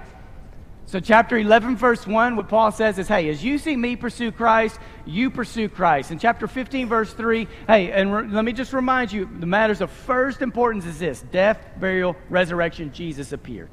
So, 0.88 1.01
chapter 1.01 1.38
11, 1.38 1.75
verse 1.75 2.08
1, 2.08 2.38
what 2.38 2.48
Paul 2.48 2.72
says 2.72 2.98
is, 2.98 3.10
hey, 3.10 3.27
as 3.27 3.44
you 3.44 3.58
see 3.58 3.75
me 3.75 3.98
pursue 3.98 4.32
Christ, 4.32 4.79
you 5.06 5.29
pursue 5.29 5.67
Christ. 5.67 6.12
In 6.12 6.17
chapter 6.17 6.48
15, 6.48 6.88
verse 6.88 7.12
3, 7.12 7.46
hey, 7.67 7.91
and 7.91 8.13
re- 8.13 8.27
let 8.29 8.46
me 8.46 8.53
just 8.53 8.72
remind 8.72 9.12
you 9.12 9.29
the 9.39 9.46
matters 9.46 9.82
of 9.82 9.91
first 9.91 10.41
importance 10.41 10.86
is 10.86 10.98
this 10.98 11.20
death, 11.24 11.60
burial, 11.77 12.15
resurrection, 12.29 12.94
Jesus 12.94 13.34
appeared. 13.34 13.70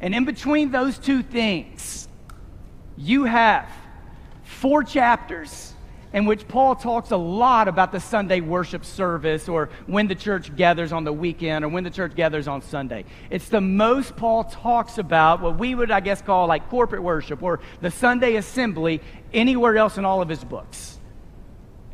And 0.00 0.14
in 0.14 0.24
between 0.24 0.70
those 0.70 0.96
two 0.96 1.22
things, 1.22 2.08
you 2.96 3.24
have 3.24 3.68
four 4.42 4.82
chapters 4.82 5.73
in 6.14 6.24
which 6.26 6.46
Paul 6.46 6.76
talks 6.76 7.10
a 7.10 7.16
lot 7.16 7.66
about 7.66 7.90
the 7.90 7.98
Sunday 7.98 8.40
worship 8.40 8.84
service 8.84 9.48
or 9.48 9.68
when 9.86 10.06
the 10.06 10.14
church 10.14 10.54
gathers 10.54 10.92
on 10.92 11.02
the 11.02 11.12
weekend 11.12 11.64
or 11.64 11.68
when 11.68 11.82
the 11.82 11.90
church 11.90 12.14
gathers 12.14 12.46
on 12.46 12.62
Sunday. 12.62 13.04
It's 13.30 13.48
the 13.48 13.60
most 13.60 14.14
Paul 14.16 14.44
talks 14.44 14.96
about 14.96 15.42
what 15.42 15.58
we 15.58 15.74
would, 15.74 15.90
I 15.90 15.98
guess, 15.98 16.22
call 16.22 16.46
like 16.46 16.70
corporate 16.70 17.02
worship 17.02 17.42
or 17.42 17.58
the 17.80 17.90
Sunday 17.90 18.36
assembly 18.36 19.02
anywhere 19.32 19.76
else 19.76 19.98
in 19.98 20.04
all 20.04 20.22
of 20.22 20.28
his 20.28 20.44
books. 20.44 21.00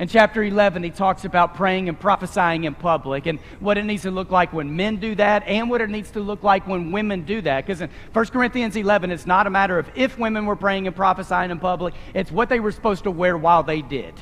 In 0.01 0.09
chapter 0.09 0.43
11, 0.43 0.83
he 0.83 0.89
talks 0.89 1.27
about 1.27 1.55
praying 1.55 1.91
and 1.91 2.01
prophesying 2.01 2.65
in 2.65 2.75
public 2.75 3.27
and 3.27 3.39
what 3.61 3.77
it 3.77 3.85
needs 3.85 4.05
to 4.05 4.11
look 4.11 4.31
like 4.31 4.51
when 4.51 4.75
men 4.75 4.97
do 4.97 5.15
that 5.17 5.47
and 5.47 5.69
what 5.69 5.83
it 5.83 5.91
needs 5.91 6.11
to 6.13 6.21
look 6.21 6.43
like 6.43 6.67
when 6.67 6.91
women 6.91 7.25
do 7.25 7.43
that. 7.43 7.67
Because 7.67 7.83
in 7.83 7.91
1 8.15 8.27
Corinthians 8.29 8.75
11, 8.77 9.11
it's 9.11 9.27
not 9.27 9.47
a 9.47 9.51
matter 9.51 9.79
of 9.79 9.91
if 9.95 10.19
women 10.19 10.47
were 10.47 10.57
praying 10.57 10.87
and 10.87 10.97
prophesying 10.97 11.51
in 11.51 11.59
public, 11.59 11.93
it's 12.15 12.33
what 12.33 12.49
they 12.49 12.61
were 12.61 12.73
supposed 12.73 13.05
to 13.05 13.11
wear 13.11 13.37
while 13.37 13.63
they 13.63 13.83
did. 13.83 14.15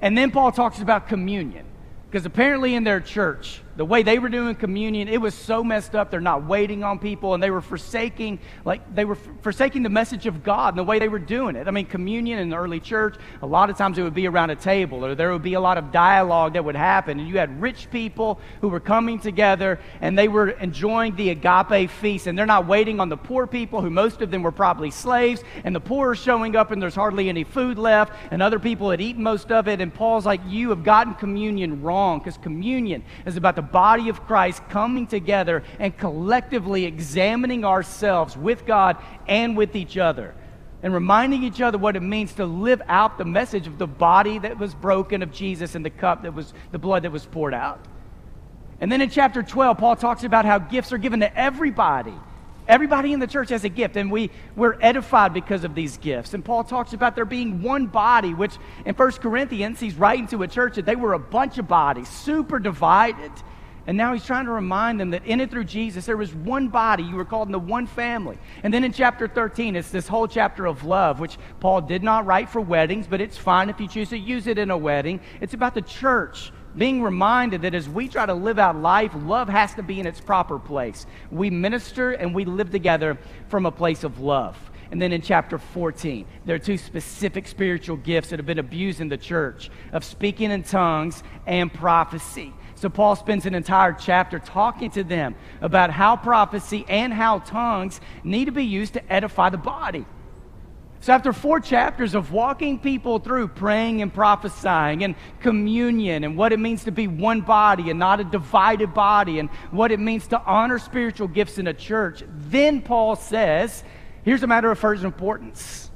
And 0.00 0.18
then 0.18 0.32
Paul 0.32 0.50
talks 0.50 0.80
about 0.80 1.06
communion. 1.06 1.66
Because 2.10 2.26
apparently 2.26 2.74
in 2.74 2.82
their 2.82 2.98
church, 2.98 3.62
the 3.80 3.84
way 3.86 4.02
they 4.02 4.18
were 4.18 4.28
doing 4.28 4.54
communion, 4.54 5.08
it 5.08 5.22
was 5.22 5.34
so 5.34 5.64
messed 5.64 5.94
up. 5.94 6.10
They're 6.10 6.20
not 6.20 6.46
waiting 6.46 6.84
on 6.84 6.98
people, 6.98 7.32
and 7.32 7.42
they 7.42 7.50
were 7.50 7.62
forsaking, 7.62 8.38
like 8.66 8.94
they 8.94 9.06
were 9.06 9.14
forsaking 9.14 9.84
the 9.84 9.88
message 9.88 10.26
of 10.26 10.42
God 10.42 10.74
and 10.74 10.78
the 10.78 10.84
way 10.84 10.98
they 10.98 11.08
were 11.08 11.18
doing 11.18 11.56
it. 11.56 11.66
I 11.66 11.70
mean, 11.70 11.86
communion 11.86 12.40
in 12.40 12.50
the 12.50 12.56
early 12.56 12.78
church, 12.78 13.16
a 13.40 13.46
lot 13.46 13.70
of 13.70 13.78
times 13.78 13.96
it 13.96 14.02
would 14.02 14.12
be 14.12 14.28
around 14.28 14.50
a 14.50 14.54
table, 14.54 15.02
or 15.02 15.14
there 15.14 15.32
would 15.32 15.42
be 15.42 15.54
a 15.54 15.60
lot 15.60 15.78
of 15.78 15.92
dialogue 15.92 16.52
that 16.52 16.64
would 16.66 16.76
happen, 16.76 17.20
and 17.20 17.26
you 17.26 17.38
had 17.38 17.58
rich 17.58 17.90
people 17.90 18.38
who 18.60 18.68
were 18.68 18.80
coming 18.80 19.18
together, 19.18 19.80
and 20.02 20.18
they 20.18 20.28
were 20.28 20.50
enjoying 20.50 21.16
the 21.16 21.30
agape 21.30 21.90
feast, 21.90 22.26
and 22.26 22.38
they're 22.38 22.44
not 22.44 22.66
waiting 22.66 23.00
on 23.00 23.08
the 23.08 23.16
poor 23.16 23.46
people, 23.46 23.80
who 23.80 23.88
most 23.88 24.20
of 24.20 24.30
them 24.30 24.42
were 24.42 24.52
probably 24.52 24.90
slaves, 24.90 25.42
and 25.64 25.74
the 25.74 25.80
poor 25.80 26.10
are 26.10 26.14
showing 26.14 26.54
up, 26.54 26.70
and 26.70 26.82
there's 26.82 26.94
hardly 26.94 27.30
any 27.30 27.44
food 27.44 27.78
left, 27.78 28.12
and 28.30 28.42
other 28.42 28.58
people 28.58 28.90
had 28.90 29.00
eaten 29.00 29.22
most 29.22 29.50
of 29.50 29.68
it, 29.68 29.80
and 29.80 29.94
Paul's 29.94 30.26
like, 30.26 30.42
you 30.46 30.68
have 30.68 30.84
gotten 30.84 31.14
communion 31.14 31.80
wrong, 31.80 32.18
because 32.18 32.36
communion 32.36 33.02
is 33.24 33.38
about 33.38 33.56
the 33.56 33.69
body 33.72 34.08
of 34.08 34.26
Christ 34.26 34.62
coming 34.68 35.06
together 35.06 35.62
and 35.78 35.96
collectively 35.96 36.84
examining 36.84 37.64
ourselves 37.64 38.36
with 38.36 38.66
God 38.66 38.96
and 39.26 39.56
with 39.56 39.76
each 39.76 39.96
other 39.96 40.34
and 40.82 40.94
reminding 40.94 41.42
each 41.42 41.60
other 41.60 41.78
what 41.78 41.96
it 41.96 42.00
means 42.00 42.32
to 42.34 42.46
live 42.46 42.80
out 42.88 43.18
the 43.18 43.24
message 43.24 43.66
of 43.66 43.78
the 43.78 43.86
body 43.86 44.38
that 44.38 44.58
was 44.58 44.74
broken 44.74 45.22
of 45.22 45.32
Jesus 45.32 45.74
and 45.74 45.84
the 45.84 45.90
cup 45.90 46.22
that 46.22 46.34
was 46.34 46.54
the 46.72 46.78
blood 46.78 47.02
that 47.02 47.12
was 47.12 47.26
poured 47.26 47.54
out. 47.54 47.80
And 48.80 48.90
then 48.90 49.02
in 49.02 49.10
chapter 49.10 49.42
12, 49.42 49.76
Paul 49.76 49.96
talks 49.96 50.24
about 50.24 50.46
how 50.46 50.58
gifts 50.58 50.92
are 50.92 50.98
given 50.98 51.20
to 51.20 51.38
everybody. 51.38 52.14
Everybody 52.66 53.12
in 53.12 53.20
the 53.20 53.26
church 53.26 53.50
has 53.50 53.64
a 53.64 53.68
gift, 53.68 53.96
and 53.96 54.10
we, 54.10 54.30
we're 54.56 54.78
edified 54.80 55.34
because 55.34 55.64
of 55.64 55.74
these 55.74 55.98
gifts. 55.98 56.32
And 56.32 56.42
Paul 56.42 56.64
talks 56.64 56.92
about 56.94 57.14
there 57.14 57.24
being 57.24 57.62
one 57.62 57.86
body, 57.86 58.32
which 58.32 58.56
in 58.86 58.94
1 58.94 59.12
Corinthians, 59.12 59.80
he's 59.80 59.96
writing 59.96 60.28
to 60.28 60.42
a 60.44 60.48
church 60.48 60.76
that 60.76 60.86
they 60.86 60.96
were 60.96 61.12
a 61.12 61.18
bunch 61.18 61.58
of 61.58 61.68
bodies, 61.68 62.08
super 62.08 62.58
divided. 62.58 63.32
And 63.90 63.96
now 63.96 64.12
he's 64.12 64.24
trying 64.24 64.44
to 64.44 64.52
remind 64.52 65.00
them 65.00 65.10
that 65.10 65.26
in 65.26 65.40
and 65.40 65.50
through 65.50 65.64
Jesus, 65.64 66.06
there 66.06 66.16
was 66.16 66.32
one 66.32 66.68
body. 66.68 67.02
You 67.02 67.16
were 67.16 67.24
called 67.24 67.48
into 67.48 67.58
one 67.58 67.88
family. 67.88 68.38
And 68.62 68.72
then 68.72 68.84
in 68.84 68.92
chapter 68.92 69.26
13, 69.26 69.74
it's 69.74 69.90
this 69.90 70.06
whole 70.06 70.28
chapter 70.28 70.66
of 70.66 70.84
love, 70.84 71.18
which 71.18 71.38
Paul 71.58 71.80
did 71.80 72.04
not 72.04 72.24
write 72.24 72.48
for 72.48 72.60
weddings, 72.60 73.08
but 73.08 73.20
it's 73.20 73.36
fine 73.36 73.68
if 73.68 73.80
you 73.80 73.88
choose 73.88 74.10
to 74.10 74.16
use 74.16 74.46
it 74.46 74.58
in 74.58 74.70
a 74.70 74.78
wedding. 74.78 75.18
It's 75.40 75.54
about 75.54 75.74
the 75.74 75.82
church 75.82 76.52
being 76.76 77.02
reminded 77.02 77.62
that 77.62 77.74
as 77.74 77.88
we 77.88 78.06
try 78.06 78.26
to 78.26 78.32
live 78.32 78.60
out 78.60 78.76
life, 78.76 79.10
love 79.16 79.48
has 79.48 79.74
to 79.74 79.82
be 79.82 79.98
in 79.98 80.06
its 80.06 80.20
proper 80.20 80.60
place. 80.60 81.04
We 81.32 81.50
minister 81.50 82.12
and 82.12 82.32
we 82.32 82.44
live 82.44 82.70
together 82.70 83.18
from 83.48 83.66
a 83.66 83.72
place 83.72 84.04
of 84.04 84.20
love. 84.20 84.56
And 84.92 85.02
then 85.02 85.12
in 85.12 85.20
chapter 85.20 85.58
14, 85.58 86.26
there 86.44 86.54
are 86.54 86.60
two 86.60 86.78
specific 86.78 87.48
spiritual 87.48 87.96
gifts 87.96 88.30
that 88.30 88.38
have 88.38 88.46
been 88.46 88.60
abused 88.60 89.00
in 89.00 89.08
the 89.08 89.18
church 89.18 89.68
of 89.92 90.04
speaking 90.04 90.52
in 90.52 90.62
tongues 90.62 91.24
and 91.44 91.74
prophecy. 91.74 92.52
So 92.80 92.88
Paul 92.88 93.14
spends 93.14 93.44
an 93.44 93.54
entire 93.54 93.92
chapter 93.92 94.38
talking 94.38 94.90
to 94.92 95.04
them 95.04 95.34
about 95.60 95.90
how 95.90 96.16
prophecy 96.16 96.86
and 96.88 97.12
how 97.12 97.40
tongues 97.40 98.00
need 98.24 98.46
to 98.46 98.52
be 98.52 98.64
used 98.64 98.94
to 98.94 99.12
edify 99.12 99.50
the 99.50 99.58
body. 99.58 100.06
So, 101.00 101.12
after 101.12 101.34
four 101.34 101.60
chapters 101.60 102.14
of 102.14 102.32
walking 102.32 102.78
people 102.78 103.18
through 103.18 103.48
praying 103.48 104.00
and 104.00 104.12
prophesying 104.12 105.04
and 105.04 105.14
communion 105.40 106.24
and 106.24 106.38
what 106.38 106.54
it 106.54 106.58
means 106.58 106.84
to 106.84 106.90
be 106.90 107.06
one 107.06 107.42
body 107.42 107.90
and 107.90 107.98
not 107.98 108.18
a 108.18 108.24
divided 108.24 108.94
body 108.94 109.40
and 109.40 109.50
what 109.70 109.92
it 109.92 110.00
means 110.00 110.26
to 110.28 110.40
honor 110.40 110.78
spiritual 110.78 111.28
gifts 111.28 111.58
in 111.58 111.66
a 111.66 111.74
church, 111.74 112.22
then 112.28 112.80
Paul 112.80 113.14
says, 113.14 113.84
here's 114.22 114.42
a 114.42 114.46
matter 114.46 114.70
of 114.70 114.78
first 114.78 115.04
importance. 115.04 115.90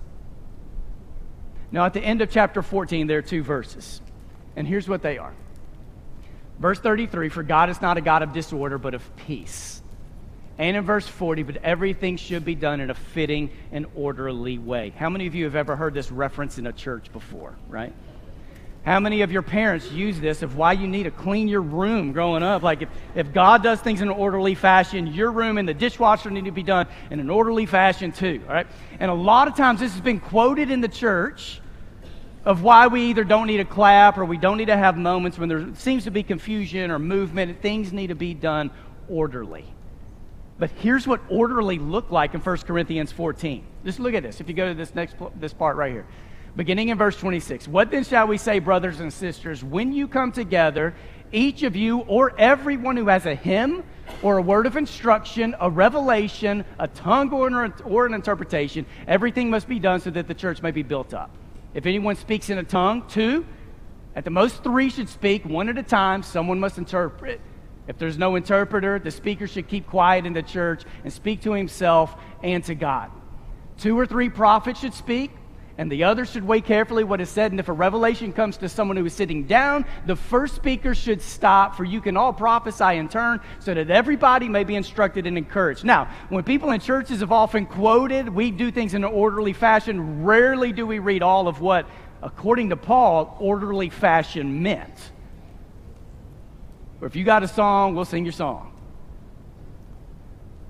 Now, 1.72 1.86
at 1.86 1.94
the 1.94 2.00
end 2.00 2.20
of 2.20 2.30
chapter 2.30 2.60
14, 2.60 3.06
there 3.06 3.18
are 3.18 3.22
two 3.22 3.42
verses, 3.42 4.02
and 4.54 4.68
here's 4.68 4.86
what 4.86 5.00
they 5.00 5.16
are 5.16 5.34
Verse 6.58 6.78
33 6.78 7.28
For 7.28 7.42
God 7.42 7.70
is 7.70 7.80
not 7.80 7.96
a 7.96 8.00
God 8.00 8.22
of 8.22 8.32
disorder, 8.32 8.78
but 8.78 8.94
of 8.94 9.16
peace. 9.16 9.82
And 10.56 10.76
in 10.76 10.84
verse 10.84 11.06
40, 11.06 11.42
but 11.42 11.56
everything 11.64 12.16
should 12.16 12.44
be 12.44 12.54
done 12.54 12.80
in 12.80 12.88
a 12.88 12.94
fitting 12.94 13.50
and 13.72 13.86
orderly 13.96 14.58
way. 14.58 14.92
How 14.96 15.10
many 15.10 15.26
of 15.26 15.34
you 15.34 15.44
have 15.44 15.56
ever 15.56 15.74
heard 15.74 15.94
this 15.94 16.12
reference 16.12 16.58
in 16.58 16.66
a 16.68 16.72
church 16.72 17.12
before, 17.12 17.56
right? 17.68 17.92
How 18.84 19.00
many 19.00 19.22
of 19.22 19.32
your 19.32 19.42
parents 19.42 19.90
use 19.90 20.20
this 20.20 20.42
of 20.42 20.56
why 20.56 20.74
you 20.74 20.86
need 20.86 21.04
to 21.04 21.10
clean 21.10 21.48
your 21.48 21.62
room 21.62 22.12
growing 22.12 22.42
up? 22.42 22.62
Like, 22.62 22.82
if, 22.82 22.88
if 23.14 23.32
God 23.32 23.62
does 23.62 23.80
things 23.80 24.02
in 24.02 24.08
an 24.08 24.14
orderly 24.14 24.54
fashion, 24.54 25.06
your 25.08 25.32
room 25.32 25.56
and 25.56 25.66
the 25.66 25.74
dishwasher 25.74 26.30
need 26.30 26.44
to 26.44 26.52
be 26.52 26.62
done 26.62 26.86
in 27.10 27.18
an 27.18 27.30
orderly 27.30 27.64
fashion 27.64 28.12
too, 28.12 28.42
all 28.46 28.54
right? 28.54 28.66
And 29.00 29.10
a 29.10 29.14
lot 29.14 29.48
of 29.48 29.56
times 29.56 29.80
this 29.80 29.92
has 29.92 30.02
been 30.02 30.20
quoted 30.20 30.70
in 30.70 30.82
the 30.82 30.88
church 30.88 31.62
of 32.44 32.62
why 32.62 32.86
we 32.86 33.02
either 33.06 33.24
don't 33.24 33.46
need 33.46 33.56
to 33.56 33.64
clap 33.64 34.18
or 34.18 34.24
we 34.24 34.36
don't 34.36 34.58
need 34.58 34.66
to 34.66 34.76
have 34.76 34.96
moments 34.96 35.38
when 35.38 35.48
there 35.48 35.74
seems 35.74 36.04
to 36.04 36.10
be 36.10 36.22
confusion 36.22 36.90
or 36.90 36.98
movement. 36.98 37.60
Things 37.62 37.92
need 37.92 38.08
to 38.08 38.14
be 38.14 38.34
done 38.34 38.70
orderly. 39.08 39.64
But 40.58 40.70
here's 40.70 41.06
what 41.06 41.20
orderly 41.28 41.78
looked 41.78 42.12
like 42.12 42.34
in 42.34 42.40
1 42.40 42.56
Corinthians 42.58 43.10
14. 43.10 43.64
Just 43.84 43.98
look 43.98 44.14
at 44.14 44.22
this. 44.22 44.40
If 44.40 44.48
you 44.48 44.54
go 44.54 44.68
to 44.68 44.74
this 44.74 44.94
next 44.94 45.16
this 45.40 45.52
part 45.52 45.76
right 45.76 45.90
here. 45.90 46.06
Beginning 46.54 46.90
in 46.90 46.98
verse 46.98 47.16
26. 47.16 47.66
What 47.66 47.90
then 47.90 48.04
shall 48.04 48.28
we 48.28 48.38
say, 48.38 48.60
brothers 48.60 49.00
and 49.00 49.12
sisters, 49.12 49.64
when 49.64 49.92
you 49.92 50.06
come 50.06 50.30
together, 50.30 50.94
each 51.32 51.64
of 51.64 51.74
you 51.74 52.00
or 52.00 52.38
everyone 52.38 52.96
who 52.96 53.08
has 53.08 53.26
a 53.26 53.34
hymn 53.34 53.82
or 54.22 54.38
a 54.38 54.42
word 54.42 54.66
of 54.66 54.76
instruction, 54.76 55.56
a 55.58 55.68
revelation, 55.68 56.64
a 56.78 56.86
tongue 56.86 57.32
or 57.32 57.64
an, 57.64 57.74
or 57.84 58.06
an 58.06 58.14
interpretation, 58.14 58.86
everything 59.08 59.50
must 59.50 59.66
be 59.66 59.80
done 59.80 59.98
so 59.98 60.10
that 60.10 60.28
the 60.28 60.34
church 60.34 60.62
may 60.62 60.70
be 60.70 60.84
built 60.84 61.12
up. 61.12 61.30
If 61.74 61.86
anyone 61.86 62.16
speaks 62.16 62.50
in 62.50 62.58
a 62.58 62.62
tongue, 62.62 63.06
two, 63.08 63.44
at 64.14 64.24
the 64.24 64.30
most 64.30 64.62
three 64.62 64.90
should 64.90 65.08
speak, 65.08 65.44
one 65.44 65.68
at 65.68 65.76
a 65.76 65.82
time. 65.82 66.22
Someone 66.22 66.60
must 66.60 66.78
interpret. 66.78 67.40
If 67.88 67.98
there's 67.98 68.16
no 68.16 68.36
interpreter, 68.36 68.98
the 68.98 69.10
speaker 69.10 69.46
should 69.46 69.68
keep 69.68 69.86
quiet 69.86 70.24
in 70.24 70.32
the 70.32 70.42
church 70.42 70.84
and 71.02 71.12
speak 71.12 71.42
to 71.42 71.52
himself 71.52 72.14
and 72.42 72.62
to 72.64 72.74
God. 72.74 73.10
Two 73.76 73.98
or 73.98 74.06
three 74.06 74.28
prophets 74.28 74.80
should 74.80 74.94
speak, 74.94 75.32
and 75.76 75.90
the 75.90 76.04
other 76.04 76.24
should 76.24 76.46
weigh 76.46 76.60
carefully 76.60 77.02
what 77.02 77.20
is 77.20 77.28
said. 77.28 77.50
And 77.50 77.58
if 77.58 77.68
a 77.68 77.72
revelation 77.72 78.32
comes 78.32 78.56
to 78.58 78.68
someone 78.68 78.96
who 78.96 79.04
is 79.04 79.12
sitting 79.12 79.44
down, 79.44 79.84
the 80.06 80.14
first 80.14 80.54
speaker 80.54 80.94
should 80.94 81.20
stop, 81.20 81.76
for 81.76 81.84
you 81.84 82.00
can 82.00 82.16
all 82.16 82.32
prophesy 82.32 82.96
in 82.96 83.08
turn, 83.08 83.40
so 83.58 83.74
that 83.74 83.90
everybody 83.90 84.48
may 84.48 84.62
be 84.62 84.76
instructed 84.76 85.26
and 85.26 85.36
encouraged. 85.36 85.84
Now, 85.84 86.08
when 86.28 86.44
people 86.44 86.70
in 86.70 86.80
churches 86.80 87.20
have 87.20 87.32
often 87.32 87.66
quoted, 87.66 88.28
we 88.28 88.52
do 88.52 88.70
things 88.70 88.94
in 88.94 89.02
an 89.02 89.10
orderly 89.10 89.52
fashion. 89.52 90.24
Rarely 90.24 90.72
do 90.72 90.86
we 90.86 91.00
read 91.00 91.22
all 91.22 91.48
of 91.48 91.60
what, 91.60 91.86
according 92.22 92.70
to 92.70 92.76
Paul, 92.76 93.36
orderly 93.40 93.90
fashion 93.90 94.62
meant. 94.62 95.10
Or 97.00 97.08
if 97.08 97.16
you 97.16 97.24
got 97.24 97.42
a 97.42 97.48
song, 97.48 97.96
we'll 97.96 98.04
sing 98.04 98.24
your 98.24 98.32
song. 98.32 98.70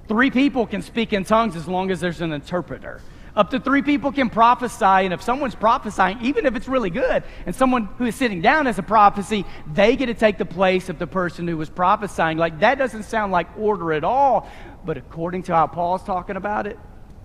Three 0.09 0.31
people 0.31 0.67
can 0.67 0.83
speak 0.83 1.13
in 1.13 1.25
tongues 1.25 1.57
as 1.57 1.69
long 1.69 1.91
as 1.91 2.01
there's 2.01 2.21
an 2.23 2.33
interpreter. 2.33 3.03
Up 3.37 3.51
to 3.51 3.59
three 3.59 3.83
people 3.83 4.13
can 4.13 4.31
prophesy, 4.31 4.85
and 4.85 5.13
if 5.13 5.21
someone's 5.21 5.57
prophesying, 5.57 6.19
even 6.23 6.47
if 6.47 6.55
it's 6.55 6.69
really 6.69 6.91
good, 6.91 7.25
and 7.47 7.55
someone 7.55 7.87
who 7.99 8.05
is 8.05 8.15
sitting 8.15 8.41
down 8.41 8.69
as 8.69 8.79
a 8.79 8.83
prophecy, 8.83 9.45
they 9.73 9.97
get 9.97 10.07
to 10.07 10.15
take 10.15 10.39
the 10.39 10.45
place 10.45 10.89
of 10.89 11.01
the 11.01 11.07
person 11.07 11.49
who 11.49 11.57
was 11.57 11.69
prophesying. 11.69 12.39
Like, 12.39 12.61
that 12.61 12.79
doesn't 12.79 13.03
sound 13.03 13.33
like 13.33 13.49
order 13.59 13.93
at 13.93 14.05
all, 14.05 14.49
but 14.85 14.97
according 14.97 15.43
to 15.45 15.55
how 15.55 15.67
Paul's 15.67 16.05
talking 16.05 16.37
about 16.37 16.69
it, 16.69 16.79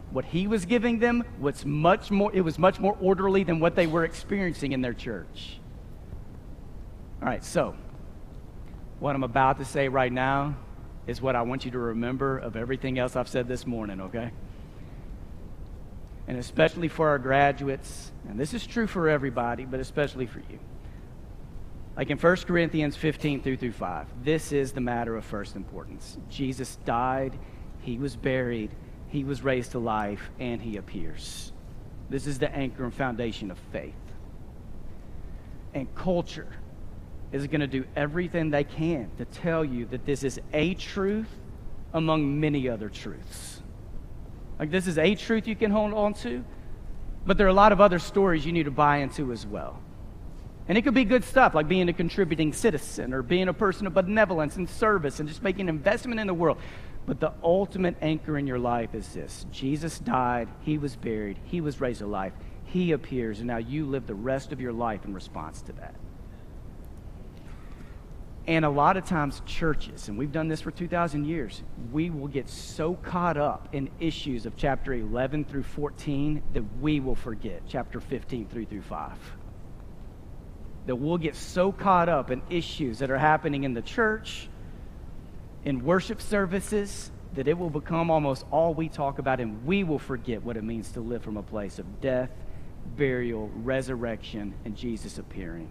what 0.10 0.26
he 0.26 0.48
was 0.48 0.66
giving 0.66 0.98
them 0.98 1.24
was 1.40 1.64
much 1.64 2.10
more, 2.10 2.32
it 2.34 2.42
was 2.42 2.58
much 2.58 2.80
more 2.80 2.98
orderly 3.00 3.44
than 3.44 3.60
what 3.60 3.76
they 3.76 3.86
were 3.86 4.04
experiencing 4.04 4.72
in 4.72 4.82
their 4.82 4.96
church. 4.96 5.60
All 7.22 7.28
right, 7.28 7.44
so 7.44 7.76
what 9.00 9.16
I'm 9.16 9.24
about 9.24 9.60
to 9.60 9.66
say 9.66 9.90
right 9.90 10.12
now 10.12 10.56
is 11.06 11.22
what 11.22 11.36
I 11.36 11.44
want 11.44 11.66
you 11.66 11.72
to 11.72 11.80
remember 11.80 12.40
of 12.40 12.56
everything 12.56 12.98
else 12.98 13.16
I've 13.16 13.28
said 13.28 13.48
this 13.48 13.68
morning, 13.68 14.02
okay? 14.02 14.32
And 16.30 16.38
especially 16.38 16.88
for 16.88 17.10
our 17.10 17.18
graduates, 17.18 18.12
and 18.30 18.40
this 18.40 18.54
is 18.54 18.66
true 18.66 18.86
for 18.86 19.10
everybody, 19.10 19.66
but 19.66 19.80
especially 19.80 20.28
for 20.28 20.38
you. 20.48 20.60
Like 21.98 22.12
in 22.12 22.20
1 22.20 22.36
Corinthians 22.46 22.96
15 22.96 23.42
through 23.42 23.58
through 23.58 23.72
5, 23.72 24.06
this 24.24 24.52
is 24.52 24.72
the 24.72 24.80
matter 24.80 25.18
of 25.18 25.26
first 25.26 25.56
importance. 25.56 26.20
Jesus 26.30 26.78
died, 26.86 27.38
he 27.82 27.98
was 27.98 28.16
buried, 28.16 28.70
he 29.08 29.24
was 29.24 29.42
raised 29.44 29.72
to 29.72 29.80
life, 29.80 30.30
and 30.40 30.62
he 30.62 30.78
appears. 30.78 31.52
This 32.12 32.28
is 32.28 32.38
the 32.38 32.54
anchor 32.56 32.84
and 32.84 32.94
foundation 32.94 33.50
of 33.50 33.58
faith. 33.72 33.96
And 35.74 35.94
culture 35.96 36.50
is 37.32 37.48
going 37.48 37.62
to 37.62 37.68
do 37.68 37.86
everything 37.96 38.52
they 38.52 38.66
can 38.66 39.10
to 39.18 39.26
tell 39.26 39.66
you 39.66 39.88
that 39.88 40.06
this 40.06 40.24
is 40.24 40.40
a 40.54 40.76
truth 40.76 41.30
among 41.92 42.40
many 42.40 42.70
other 42.70 42.88
truths. 42.88 43.59
Like, 44.60 44.72
this 44.72 44.88
is 44.88 44.98
a 44.98 45.16
truth 45.16 45.48
you 45.48 45.56
can 45.56 45.72
hold 45.72 45.94
on 45.94 46.14
to, 46.16 46.44
but 47.26 47.38
there 47.38 47.48
are 47.48 47.50
a 47.50 47.54
lot 47.54 47.72
of 47.72 47.80
other 47.80 47.98
stories 47.98 48.46
you 48.46 48.52
need 48.52 48.66
to 48.66 48.72
buy 48.72 48.98
into 48.98 49.32
as 49.32 49.46
well. 49.46 49.82
And 50.68 50.78
it 50.78 50.84
could 50.84 50.94
be 50.94 51.04
good 51.06 51.24
stuff 51.24 51.56
like 51.56 51.68
being 51.68 51.90
a 51.90 51.94
contributing 51.94 52.54
citizen 52.54 53.12
or 53.12 53.24
being 53.24 53.48
a 53.48 53.54
person 53.54 53.88
of 53.88 53.96
benevolence 53.96 54.56
and 54.56 54.70
service 54.70 55.20
and 55.20 55.28
just 55.28 55.42
making 55.42 55.62
an 55.62 55.70
investment 55.70 56.20
in 56.20 56.28
the 56.28 56.34
world. 56.34 56.60
But 57.08 57.20
the 57.20 57.34
ultimate 57.44 57.96
anchor 58.02 58.38
in 58.38 58.46
your 58.46 58.60
life 58.60 58.94
is 58.94 59.12
this 59.14 59.48
Jesus 59.52 59.98
died, 59.98 60.48
He 60.62 60.78
was 60.78 60.96
buried, 60.96 61.40
He 61.46 61.60
was 61.60 61.82
raised 61.82 62.00
to 62.00 62.08
life, 62.08 62.34
He 62.66 62.92
appears, 62.92 63.40
and 63.40 63.48
now 63.48 63.58
you 63.58 63.88
live 63.88 64.06
the 64.06 64.14
rest 64.14 64.52
of 64.52 64.62
your 64.62 64.74
life 64.74 65.06
in 65.06 65.14
response 65.16 65.64
to 65.64 65.74
that. 65.74 65.96
And 68.50 68.66
a 68.66 68.70
lot 68.70 68.98
of 68.98 69.06
times, 69.06 69.44
churches, 69.46 70.08
and 70.08 70.18
we've 70.18 70.32
done 70.32 70.48
this 70.48 70.60
for 70.60 70.72
2,000 70.72 71.24
years, 71.26 71.62
we 71.92 72.10
will 72.10 72.28
get 72.28 72.50
so 72.50 72.96
caught 72.96 73.38
up 73.38 73.70
in 73.74 73.92
issues 74.00 74.48
of 74.48 74.58
chapter 74.58 74.92
11 74.92 75.46
through 75.46 75.62
14 75.62 76.42
that 76.54 76.64
we 76.82 77.00
will 77.00 77.14
forget 77.14 77.62
chapter 77.68 78.00
15, 78.00 78.48
3 78.48 78.66
through 78.66 78.82
5. 78.82 79.12
That 80.88 80.96
we'll 80.96 81.20
get 81.20 81.36
so 81.36 81.72
caught 81.72 82.10
up 82.10 82.32
in 82.32 82.42
issues 82.50 82.98
that 82.98 83.12
are 83.12 83.20
happening 83.20 83.66
in 83.66 83.76
the 83.76 83.84
church, 83.84 84.50
in 85.64 85.86
worship 85.86 86.20
services, 86.20 87.12
that 87.36 87.48
it 87.48 87.56
will 87.56 87.70
become 87.70 88.10
almost 88.10 88.48
all 88.50 88.74
we 88.74 88.90
talk 88.90 89.20
about, 89.20 89.40
and 89.40 89.64
we 89.64 89.84
will 89.84 90.00
forget 90.00 90.42
what 90.42 90.58
it 90.58 90.64
means 90.64 90.92
to 90.94 91.02
live 91.02 91.22
from 91.22 91.38
a 91.38 91.44
place 91.44 91.78
of 91.78 92.02
death, 92.02 92.32
burial, 92.98 93.52
resurrection, 93.58 94.56
and 94.66 94.76
Jesus 94.76 95.20
appearing 95.20 95.70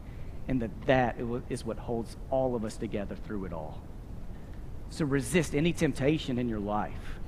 and 0.49 0.63
that 0.63 0.71
that 0.87 1.17
is 1.51 1.65
what 1.65 1.79
holds 1.79 2.17
all 2.31 2.57
of 2.57 2.65
us 2.65 2.77
together 2.77 3.15
through 3.15 3.45
it 3.45 3.53
all. 3.53 3.81
So 4.91 5.05
resist 5.05 5.55
any 5.55 5.75
temptation 5.75 6.39
in 6.39 6.49
your 6.49 6.59
life 6.59 7.21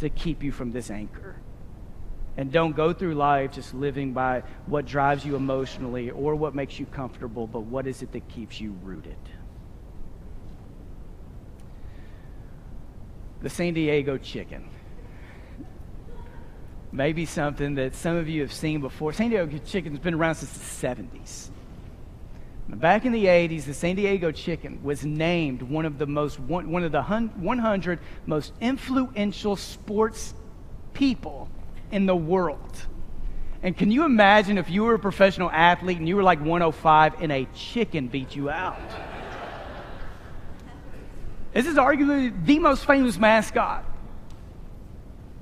to 0.00 0.08
keep 0.08 0.42
you 0.42 0.50
from 0.50 0.72
this 0.72 0.90
anchor. 0.90 1.36
And 2.36 2.50
don't 2.50 2.74
go 2.74 2.92
through 2.92 3.14
life 3.14 3.52
just 3.52 3.74
living 3.74 4.12
by 4.12 4.42
what 4.66 4.86
drives 4.86 5.24
you 5.24 5.36
emotionally 5.36 6.10
or 6.10 6.34
what 6.34 6.54
makes 6.54 6.80
you 6.80 6.86
comfortable, 6.86 7.46
but 7.46 7.60
what 7.60 7.86
is 7.86 8.02
it 8.02 8.10
that 8.12 8.26
keeps 8.28 8.60
you 8.60 8.74
rooted? 8.82 9.16
The 13.42 13.50
San 13.50 13.74
Diego 13.74 14.16
chicken. 14.16 14.68
Maybe 16.90 17.26
something 17.26 17.74
that 17.74 17.94
some 17.94 18.16
of 18.16 18.28
you 18.28 18.40
have 18.40 18.52
seen 18.52 18.80
before. 18.80 19.12
San 19.12 19.28
Diego 19.28 19.58
chicken's 19.58 19.98
been 19.98 20.14
around 20.14 20.36
since 20.36 20.52
the 20.52 20.86
70s. 20.86 21.50
Back 22.68 23.04
in 23.04 23.12
the 23.12 23.26
80s, 23.26 23.64
the 23.64 23.74
San 23.74 23.96
Diego 23.96 24.32
chicken 24.32 24.82
was 24.82 25.04
named 25.04 25.62
one 25.62 25.84
of 25.84 25.98
the 25.98 26.06
most 26.06 26.40
one, 26.40 26.70
one 26.70 26.82
of 26.82 26.92
the 26.92 27.02
100 27.02 27.98
most 28.24 28.52
influential 28.60 29.56
sports 29.56 30.34
people 30.94 31.48
in 31.90 32.06
the 32.06 32.16
world. 32.16 32.86
And 33.62 33.76
can 33.76 33.90
you 33.90 34.04
imagine 34.04 34.56
if 34.58 34.70
you 34.70 34.84
were 34.84 34.94
a 34.94 34.98
professional 34.98 35.50
athlete 35.50 35.98
and 35.98 36.08
you 36.08 36.16
were 36.16 36.22
like 36.22 36.40
105 36.40 37.20
and 37.20 37.32
a 37.32 37.46
chicken 37.54 38.08
beat 38.08 38.34
you 38.34 38.48
out? 38.48 38.78
This 41.52 41.66
is 41.66 41.76
arguably 41.76 42.32
the 42.46 42.58
most 42.58 42.86
famous 42.86 43.18
mascot 43.18 43.84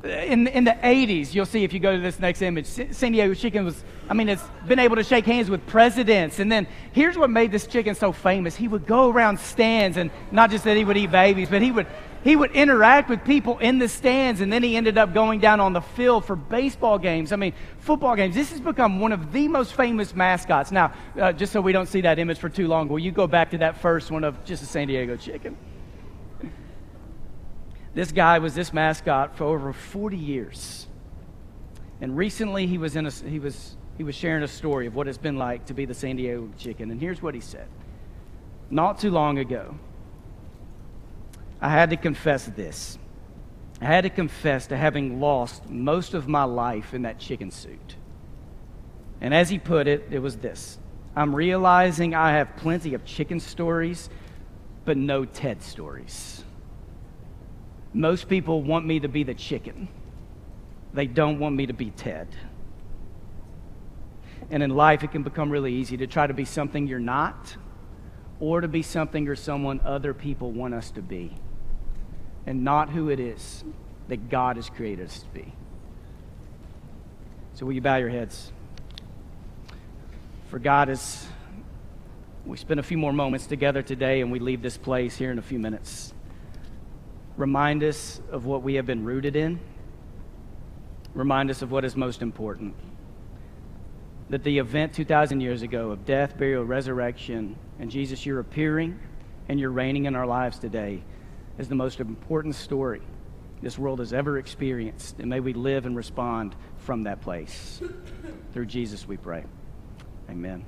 in, 0.05 0.49
in 0.49 0.65
the 0.65 0.73
80s, 0.73 1.33
you'll 1.33 1.47
see 1.47 1.65
if 1.65 1.73
you 1.73 1.79
go 1.79 1.95
to 1.95 2.03
this 2.03 2.19
next 2.19 2.43
image, 2.43 2.67
San 2.67 3.13
Diego 3.13 3.35
chicken 3.35 3.65
was, 3.65 3.85
I 4.09 4.15
mean, 4.15 4.29
it's 4.29 4.43
been 4.67 4.79
able 4.79 4.97
to 4.97 5.05
shake 5.05 5.27
hands 5.27 5.49
with 5.49 5.65
presidents. 5.67 6.41
And 6.41 6.51
then 6.51 6.67
here's 6.93 7.17
what 7.17 7.31
made 7.31 7.53
this 7.53 7.67
chicken 7.67 7.95
so 7.95 8.11
famous. 8.11 8.57
He 8.57 8.69
would 8.69 8.87
go 8.87 9.11
around 9.11 9.39
stands, 9.39 9.97
and 9.97 10.11
not 10.33 10.51
just 10.51 10.65
that 10.65 10.77
he 10.77 10.85
would 10.85 10.97
eat 10.97 11.13
babies, 11.13 11.49
but 11.49 11.63
he 11.63 11.71
would, 11.71 11.87
he 12.25 12.35
would 12.35 12.51
interact 12.53 13.11
with 13.11 13.25
people 13.25 13.59
in 13.59 13.79
the 13.79 13.89
stands, 13.89 14.41
and 14.41 14.53
then 14.53 14.63
he 14.63 14.77
ended 14.77 14.99
up 14.99 15.15
going 15.15 15.39
down 15.39 15.61
on 15.61 15.73
the 15.73 15.81
field 15.81 16.25
for 16.25 16.35
baseball 16.35 16.99
games. 16.99 17.31
I 17.31 17.37
mean, 17.37 17.53
football 17.79 18.17
games. 18.17 18.35
This 18.35 18.51
has 18.51 18.61
become 18.61 18.99
one 18.99 19.13
of 19.13 19.33
the 19.33 19.47
most 19.47 19.75
famous 19.75 20.15
mascots. 20.15 20.73
Now, 20.73 20.93
uh, 21.21 21.33
just 21.33 21.53
so 21.53 21.61
we 21.61 21.73
don't 21.73 21.89
see 21.89 22.01
that 22.01 22.19
image 22.19 22.39
for 22.39 22.49
too 22.49 22.67
long, 22.67 22.89
will 22.89 22.99
you 22.99 23.13
go 23.13 23.29
back 23.29 23.51
to 23.51 23.59
that 23.59 23.81
first 23.81 24.11
one 24.11 24.25
of 24.25 24.45
just 24.45 24.63
a 24.63 24.67
San 24.67 24.89
Diego 24.89 25.17
chicken? 25.17 25.57
This 27.95 28.13
guy 28.13 28.39
was 28.39 28.55
this 28.55 28.73
mascot 28.73 29.37
for 29.37 29.45
over 29.45 29.73
40 29.73 30.17
years. 30.17 30.87
And 32.01 32.17
recently 32.17 32.67
he 32.67 32.79
was, 32.79 32.97
in 32.97 33.07
a, 33.07 33.11
he, 33.11 33.39
was, 33.39 33.77
he 33.97 34.05
was 34.05 34.15
sharing 34.15 34.43
a 34.43 34.49
story 34.49 34.87
of 34.87 34.95
what 34.95 35.09
it's 35.09 35.19
been 35.19 35.37
like 35.37 35.67
to 35.67 35.75
be 35.75 35.85
the 35.85 35.95
San 35.95 36.17
Diego 36.17 36.49
chicken. 36.59 36.91
And 36.91 37.01
here's 37.01 37.23
what 37.23 37.35
he 37.35 37.41
said 37.41 37.69
Not 38.71 38.99
too 38.99 39.11
long 39.11 39.39
ago, 39.39 39.75
I 41.61 41.69
had 41.69 41.91
to 41.91 41.97
confess 41.97 42.47
this. 42.47 42.99
I 43.81 43.87
had 43.87 44.03
to 44.03 44.11
confess 44.11 44.69
to 44.69 44.77
having 44.77 45.21
lost 45.21 45.69
most 45.69 46.15
of 46.15 46.29
my 46.29 46.45
life 46.45 46.95
in 46.95 47.03
that 47.03 47.19
chicken 47.19 47.51
suit. 47.51 47.97
And 49.21 49.35
as 49.35 49.51
he 49.51 49.59
put 49.59 49.87
it, 49.87 50.09
it 50.11 50.19
was 50.19 50.37
this 50.37 50.79
I'm 51.15 51.35
realizing 51.35 52.15
I 52.15 52.33
have 52.33 52.57
plenty 52.57 52.95
of 52.95 53.05
chicken 53.05 53.39
stories, 53.39 54.09
but 54.85 54.97
no 54.97 55.25
Ted 55.25 55.63
stories. 55.63 56.45
Most 57.95 58.29
people 58.29 58.63
want 58.63 58.87
me 58.87 59.01
to 59.01 59.09
be 59.09 59.23
the 59.23 59.35
chicken, 59.35 59.89
they 60.95 61.07
don't 61.07 61.39
want 61.39 61.55
me 61.55 61.67
to 61.67 61.73
be 61.73 61.91
Ted. 61.91 62.29
And 64.51 64.63
in 64.63 64.71
life, 64.71 65.03
it 65.03 65.13
can 65.13 65.23
become 65.23 65.51
really 65.51 65.73
easy 65.73 65.97
to 65.99 66.07
try 66.07 66.27
to 66.27 66.35
be 66.35 66.45
something 66.45 66.87
you're 66.87 66.99
not 66.99 67.57
or 68.41 68.61
to 68.61 68.69
be 68.69 68.83
something 68.83 69.29
or 69.29 69.37
someone 69.37 69.81
other 69.85 70.13
people 70.13 70.51
want 70.51 70.75
us 70.75 70.91
to 70.91 71.01
be 71.01 71.33
and 72.45 72.65
not 72.65 72.91
who 72.91 73.09
it 73.09 73.21
is 73.21 73.65
that 74.09 74.29
God 74.29 74.57
has 74.57 74.69
created 74.69 75.07
us 75.07 75.21
to 75.21 75.29
be. 75.29 75.55
So, 77.55 77.65
will 77.65 77.73
you 77.73 77.81
bow 77.81 77.97
your 77.97 78.09
heads? 78.09 78.53
For 80.51 80.59
God 80.59 80.89
is, 80.89 81.25
we 82.45 82.57
spend 82.57 82.81
a 82.81 82.83
few 82.83 82.99
more 82.99 83.13
moments 83.13 83.47
together 83.47 83.81
today 83.81 84.21
and 84.21 84.33
we 84.33 84.39
leave 84.39 84.61
this 84.61 84.77
place 84.77 85.17
here 85.17 85.31
in 85.31 85.39
a 85.39 85.43
few 85.43 85.59
minutes 85.59 86.13
remind 87.37 87.83
us 87.83 88.21
of 88.31 88.45
what 88.45 88.63
we 88.63 88.75
have 88.75 88.87
been 88.87 89.05
rooted 89.05 89.37
in, 89.37 89.61
remind 91.15 91.51
us 91.51 91.63
of 91.63 91.71
what 91.71 91.85
is 91.85 91.97
most 91.97 92.23
important. 92.23 92.75
That 94.31 94.45
the 94.45 94.59
event 94.59 94.95
2,000 94.95 95.41
years 95.41 95.63
ago 95.63 95.91
of 95.91 96.05
death, 96.05 96.39
burial, 96.39 96.65
resurrection, 96.65 97.57
and 97.79 97.91
Jesus, 97.91 98.25
you're 98.25 98.41
appearing 98.41 98.99
and 99.49 99.61
you're 99.61 99.71
reigning 99.71 100.07
in 100.07 100.15
our 100.15 100.27
lives 100.27 100.59
today 100.59 101.03
is 101.59 101.69
the 101.69 101.75
most 101.75 102.01
important 102.01 102.55
story 102.55 103.03
this 103.61 103.79
world 103.79 104.01
has 104.01 104.13
ever 104.13 104.39
experienced. 104.39 105.21
And 105.21 105.29
may 105.29 105.41
we 105.41 105.53
live 105.53 105.87
and 105.87 105.97
respond 105.97 106.57
from 106.79 107.05
that 107.05 107.21
place. 107.21 107.81
Through 108.53 108.67
Jesus 108.67 109.07
we 109.07 109.17
pray. 109.17 109.45
Amen. 110.29 110.65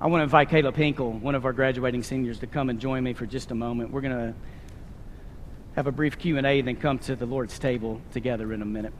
I 0.00 0.06
want 0.06 0.20
to 0.20 0.24
invite 0.24 0.48
Caleb 0.48 0.76
Hinkle, 0.76 1.12
one 1.12 1.34
of 1.34 1.44
our 1.44 1.52
graduating 1.52 2.02
seniors, 2.02 2.38
to 2.40 2.46
come 2.46 2.70
and 2.70 2.80
join 2.80 3.02
me 3.02 3.12
for 3.12 3.26
just 3.26 3.50
a 3.50 3.54
moment. 3.54 3.90
We're 3.90 4.00
going 4.00 4.16
to 4.16 4.34
have 5.80 5.86
a 5.86 5.92
brief 5.92 6.18
Q&A 6.18 6.42
and 6.42 6.68
then 6.68 6.76
come 6.76 6.98
to 6.98 7.16
the 7.16 7.24
Lord's 7.24 7.58
table 7.58 8.02
together 8.12 8.52
in 8.52 8.60
a 8.60 8.66
minute. 8.66 8.92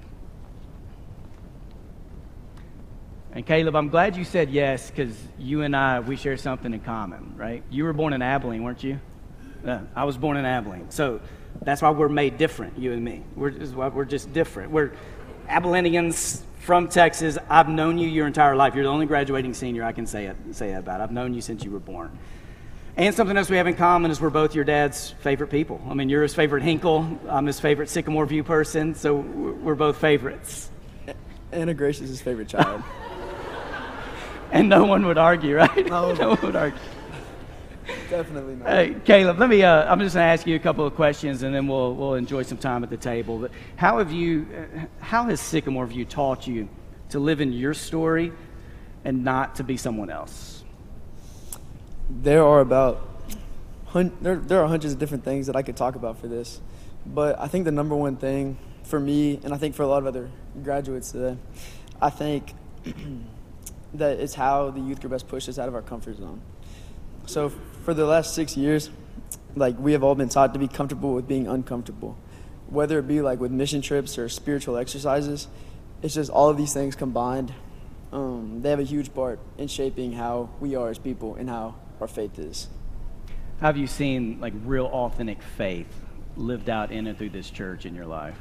And 3.33 3.45
Caleb, 3.45 3.77
I'm 3.77 3.91
glad 3.91 4.17
you 4.17 4.25
said 4.25 4.49
yes 4.49 4.91
because 4.91 5.15
you 5.39 5.61
and 5.61 5.77
I, 5.77 6.01
we 6.01 6.17
share 6.17 6.39
something 6.39 6.73
in 6.73 6.81
common, 6.81 7.35
right? 7.37 7.63
You 7.69 7.85
were 7.85 7.93
born 7.93 8.15
in 8.15 8.23
Abilene, 8.23 8.63
weren't 8.63 8.83
you? 8.83 8.99
Uh, 9.63 9.81
I 9.95 10.05
was 10.05 10.17
born 10.17 10.39
in 10.39 10.47
Abilene. 10.47 10.91
So 10.91 11.21
that's 11.61 11.83
why 11.83 11.91
we're 11.91 12.09
made 12.09 12.39
different, 12.39 12.79
you 12.79 12.93
and 12.93 13.05
me. 13.05 13.25
We're 13.37 13.51
just, 13.51 13.75
we're 13.75 14.07
just 14.07 14.33
different. 14.33 14.71
We're 14.71 14.93
Abilenians 15.51 16.41
from 16.61 16.89
Texas. 16.89 17.37
I've 17.51 17.69
known 17.69 17.99
you 17.99 18.09
your 18.09 18.27
entire 18.27 18.57
life. 18.57 18.75
You're 18.75 18.85
the 18.85 18.91
only 18.91 19.05
graduating 19.05 19.53
senior 19.53 19.85
I 19.85 19.93
can 19.93 20.07
say 20.07 20.29
it, 20.29 20.37
say 20.53 20.71
that 20.71 20.79
about. 20.79 21.03
I've 21.03 21.13
known 21.13 21.35
you 21.35 21.43
since 21.43 21.63
you 21.63 21.73
were 21.73 21.79
born. 21.79 22.19
And 22.97 23.15
something 23.15 23.37
else 23.37 23.49
we 23.49 23.57
have 23.57 23.67
in 23.67 23.75
common 23.75 24.11
is 24.11 24.21
we're 24.21 24.31
both 24.31 24.55
your 24.55 24.65
dad's 24.65 25.11
favorite 25.21 25.49
people. 25.49 25.81
I 25.89 25.95
mean, 25.95 26.09
you're 26.09 26.23
his 26.23 26.35
favorite 26.35 26.63
Hinkle. 26.63 27.19
I'm 27.29 27.47
his 27.47 27.61
favorite 27.61 27.89
Sycamore 27.89 28.27
View 28.27 28.45
person. 28.45 28.95
So 28.95 29.17
we're 29.17 29.75
both 29.75 29.97
favorites. 29.99 30.71
Anna 31.53 31.75
Grace 31.75 32.01
is 32.01 32.11
his 32.11 32.21
favorite 32.21 32.49
child. 32.49 32.83
and 34.53 34.69
no 34.69 34.85
one 34.85 35.07
would 35.07 35.19
argue, 35.19 35.57
right? 35.57 35.87
No, 35.87 36.13
no 36.15 36.31
one 36.31 36.41
would 36.43 36.57
argue. 36.57 36.79
Definitely 38.09 38.57
not. 38.57 38.69
Hey, 38.69 38.97
Caleb, 39.05 39.39
let 39.39 39.49
me. 39.49 39.63
Uh, 39.63 39.91
I'm 39.91 39.99
just 40.01 40.15
going 40.15 40.25
to 40.25 40.31
ask 40.31 40.47
you 40.47 40.55
a 40.57 40.61
couple 40.61 40.87
of 40.87 40.95
questions, 40.95 41.43
and 41.43 41.55
then 41.55 41.67
we'll 41.67 41.95
we'll 41.95 42.15
enjoy 42.15 42.43
some 42.43 42.59
time 42.59 42.85
at 42.85 42.91
the 42.91 42.97
table. 42.97 43.39
But 43.39 43.51
how 43.77 43.99
have 43.99 44.13
you? 44.13 44.47
Uh, 44.53 44.81
how 45.01 45.25
has 45.25 45.41
Sycamore 45.41 45.87
View 45.87 46.05
taught 46.05 46.47
you 46.47 46.69
to 47.11 47.19
live 47.19 47.41
in 47.41 47.53
your 47.53 47.75
story 47.75 48.33
and 49.05 49.25
not 49.25 49.57
to 49.57 49.65
be 49.65 49.77
someone 49.77 50.11
else? 50.11 50.60
There 52.11 52.45
are 52.45 52.61
about 52.61 53.07
hun- 53.87 54.13
there 54.21 54.37
there 54.37 54.61
are 54.61 54.67
hundreds 54.67 54.93
of 54.93 54.99
different 54.99 55.25
things 55.25 55.47
that 55.47 55.55
I 55.55 55.63
could 55.63 55.77
talk 55.77 55.95
about 55.95 56.19
for 56.19 56.27
this, 56.27 56.61
but 57.07 57.39
I 57.39 57.47
think 57.47 57.65
the 57.65 57.71
number 57.71 57.95
one 57.95 58.17
thing 58.17 58.59
for 58.83 58.99
me, 58.99 59.39
and 59.45 59.55
I 59.55 59.59
think 59.59 59.77
for 59.77 59.85
a 59.85 59.87
lot 59.87 59.99
of 59.99 60.07
other 60.07 60.29
graduates 60.65 61.13
today, 61.13 61.37
I 62.03 62.11
think 62.11 62.53
that 63.95 64.19
it's 64.19 64.35
how 64.35 64.71
the 64.71 64.81
youth 64.81 65.01
group 65.01 65.13
has 65.13 65.23
pushed 65.23 65.49
us 65.49 65.59
out 65.59 65.69
of 65.69 65.75
our 65.77 65.83
comfort 65.83 66.17
zone. 66.17 66.41
So 67.27 67.49
for 67.85 67.95
the 67.95 68.05
last 68.05 68.35
six 68.35 68.57
years, 68.57 68.91
like 69.55 69.79
we 69.79 69.93
have 69.93 70.03
all 70.03 70.17
been 70.17 70.29
taught 70.29 70.53
to 70.55 70.59
be 70.59 70.67
comfortable 70.69 71.15
with 71.15 71.29
being 71.29 71.47
uncomfortable, 71.47 72.19
whether 72.69 72.99
it 72.99 73.07
be 73.07 73.21
like 73.21 73.39
with 73.39 73.53
mission 73.53 73.83
trips 73.83 74.19
or 74.19 74.29
spiritual 74.29 74.77
exercises. 74.77 75.47
It's 76.03 76.15
just 76.15 76.31
all 76.31 76.49
of 76.49 76.57
these 76.57 76.73
things 76.73 76.97
combined. 76.97 77.53
Um, 78.13 78.63
they 78.63 78.71
have 78.71 78.81
a 78.81 78.85
huge 78.85 79.15
part 79.15 79.39
in 79.59 79.69
shaping 79.69 80.13
how 80.13 80.51
we 80.59 80.75
are 80.75 80.89
as 80.89 80.99
people 80.99 81.37
and 81.37 81.49
how 81.49 81.77
our 82.01 82.09
faith 82.09 82.39
is. 82.39 82.69
Have 83.61 83.77
you 83.77 83.87
seen 83.87 84.41
like 84.41 84.55
real 84.65 84.87
authentic 84.87 85.43
faith 85.43 85.89
lived 86.37 86.71
out 86.71 86.91
in 86.91 87.07
and 87.07 87.19
through 87.19 87.31
this 87.31 87.51
church 87.51 87.85
in 87.85 87.95
your 87.95 88.07
life? 88.07 88.39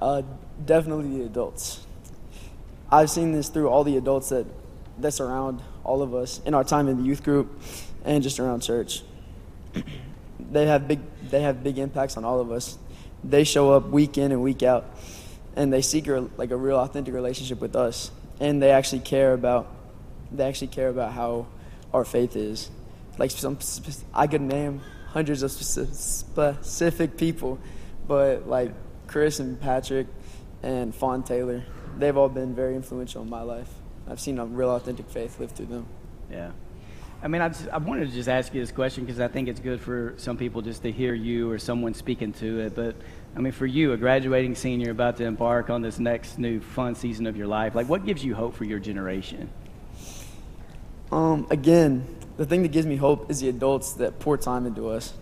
Uh, 0.00 0.22
definitely 0.64 1.18
the 1.18 1.24
adults. 1.24 1.86
I've 2.90 3.10
seen 3.10 3.32
this 3.32 3.48
through 3.48 3.68
all 3.68 3.84
the 3.84 3.96
adults 3.96 4.30
that, 4.30 4.46
that 4.98 5.12
surround 5.12 5.62
all 5.84 6.02
of 6.02 6.14
us 6.14 6.40
in 6.44 6.54
our 6.54 6.64
time 6.64 6.88
in 6.88 6.96
the 6.96 7.02
youth 7.02 7.22
group 7.22 7.60
and 8.04 8.22
just 8.22 8.40
around 8.40 8.60
church. 8.60 9.02
they 10.50 10.66
have 10.66 10.88
big 10.88 11.00
they 11.30 11.42
have 11.42 11.62
big 11.62 11.78
impacts 11.78 12.16
on 12.16 12.24
all 12.24 12.40
of 12.40 12.50
us. 12.50 12.78
They 13.22 13.44
show 13.44 13.72
up 13.72 13.88
week 13.88 14.16
in 14.18 14.32
and 14.32 14.42
week 14.42 14.62
out, 14.62 14.86
and 15.54 15.72
they 15.72 15.82
seek 15.82 16.08
a, 16.08 16.28
like 16.36 16.50
a 16.50 16.56
real 16.56 16.78
authentic 16.78 17.14
relationship 17.14 17.60
with 17.60 17.76
us, 17.76 18.10
and 18.40 18.62
they 18.62 18.70
actually 18.70 19.00
care 19.00 19.34
about 19.34 19.68
they 20.32 20.44
actually 20.44 20.68
care 20.68 20.88
about 20.88 21.12
how 21.12 21.46
our 21.92 22.04
faith 22.04 22.36
is. 22.36 22.70
Like 23.18 23.30
some, 23.30 23.58
I 24.14 24.26
could 24.26 24.40
name 24.40 24.80
hundreds 25.08 25.42
of 25.42 25.50
specific 25.50 27.16
people, 27.16 27.58
but 28.06 28.48
like 28.48 28.72
Chris 29.06 29.40
and 29.40 29.60
Patrick 29.60 30.06
and 30.62 30.94
Fawn 30.94 31.22
Taylor, 31.22 31.64
they've 31.98 32.16
all 32.16 32.28
been 32.28 32.54
very 32.54 32.76
influential 32.76 33.22
in 33.22 33.28
my 33.28 33.42
life. 33.42 33.68
I've 34.08 34.20
seen 34.20 34.38
a 34.38 34.46
real 34.46 34.70
authentic 34.70 35.08
faith 35.10 35.38
live 35.38 35.52
through 35.52 35.66
them. 35.66 35.86
Yeah. 36.30 36.52
I 37.22 37.28
mean, 37.28 37.42
I, 37.42 37.52
I 37.70 37.78
wanted 37.78 38.08
to 38.08 38.14
just 38.14 38.28
ask 38.28 38.54
you 38.54 38.60
this 38.60 38.72
question 38.72 39.04
because 39.04 39.20
I 39.20 39.28
think 39.28 39.48
it's 39.48 39.60
good 39.60 39.80
for 39.80 40.14
some 40.16 40.38
people 40.38 40.62
just 40.62 40.82
to 40.82 40.92
hear 40.92 41.12
you 41.12 41.50
or 41.50 41.58
someone 41.58 41.92
speaking 41.92 42.32
to 42.34 42.60
it. 42.60 42.74
But 42.74 42.96
I 43.36 43.40
mean, 43.40 43.52
for 43.52 43.66
you, 43.66 43.92
a 43.92 43.96
graduating 43.96 44.54
senior 44.54 44.90
about 44.90 45.18
to 45.18 45.24
embark 45.24 45.68
on 45.68 45.82
this 45.82 45.98
next 45.98 46.38
new 46.38 46.60
fun 46.60 46.94
season 46.94 47.26
of 47.26 47.36
your 47.36 47.46
life, 47.46 47.74
like 47.74 47.88
what 47.88 48.06
gives 48.06 48.24
you 48.24 48.34
hope 48.34 48.54
for 48.54 48.64
your 48.64 48.78
generation? 48.78 49.50
Um, 51.12 51.46
again, 51.50 52.06
the 52.36 52.46
thing 52.46 52.62
that 52.62 52.72
gives 52.72 52.86
me 52.86 52.96
hope 52.96 53.30
is 53.30 53.40
the 53.40 53.48
adults 53.48 53.94
that 53.94 54.18
pour 54.20 54.36
time 54.36 54.66
into 54.66 54.88
us. 54.88 55.12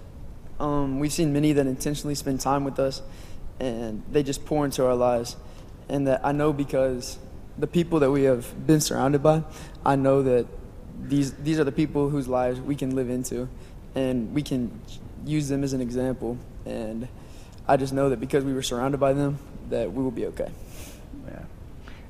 Um, 0.60 0.98
we've 0.98 1.12
seen 1.12 1.32
many 1.32 1.52
that 1.52 1.66
intentionally 1.66 2.14
spend 2.14 2.40
time 2.40 2.64
with 2.64 2.78
us, 2.78 3.02
and 3.58 4.02
they 4.10 4.22
just 4.22 4.44
pour 4.44 4.64
into 4.64 4.84
our 4.84 4.94
lives. 4.94 5.36
And 5.88 6.06
that 6.06 6.20
I 6.24 6.32
know 6.32 6.52
because 6.52 7.18
the 7.56 7.66
people 7.66 8.00
that 8.00 8.10
we 8.10 8.24
have 8.24 8.66
been 8.66 8.80
surrounded 8.80 9.22
by, 9.22 9.42
I 9.84 9.96
know 9.96 10.22
that 10.22 10.46
these 11.00 11.32
these 11.34 11.58
are 11.58 11.64
the 11.64 11.72
people 11.72 12.10
whose 12.10 12.28
lives 12.28 12.60
we 12.60 12.76
can 12.76 12.94
live 12.94 13.08
into, 13.08 13.48
and 13.94 14.34
we 14.34 14.42
can 14.42 14.80
use 15.24 15.48
them 15.48 15.64
as 15.64 15.72
an 15.72 15.80
example. 15.80 16.38
And 16.66 17.08
I 17.66 17.76
just 17.76 17.92
know 17.92 18.10
that 18.10 18.20
because 18.20 18.44
we 18.44 18.52
were 18.52 18.62
surrounded 18.62 18.98
by 18.98 19.12
them, 19.12 19.38
that 19.70 19.92
we 19.92 20.02
will 20.02 20.10
be 20.10 20.26
okay. 20.26 20.50
Yeah. 21.26 21.44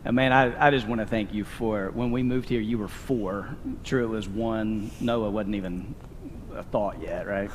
And 0.04 0.14
man, 0.14 0.32
I, 0.32 0.68
I 0.68 0.70
just 0.70 0.86
want 0.86 1.00
to 1.00 1.06
thank 1.06 1.34
you 1.34 1.44
for 1.44 1.90
when 1.90 2.10
we 2.12 2.22
moved 2.22 2.48
here, 2.48 2.60
you 2.60 2.78
were 2.78 2.88
four. 2.88 3.56
True, 3.84 4.04
it 4.04 4.08
was 4.08 4.28
one. 4.28 4.90
Noah 5.00 5.30
wasn't 5.30 5.56
even 5.56 5.94
a 6.54 6.62
thought 6.62 7.02
yet, 7.02 7.26
right? 7.26 7.50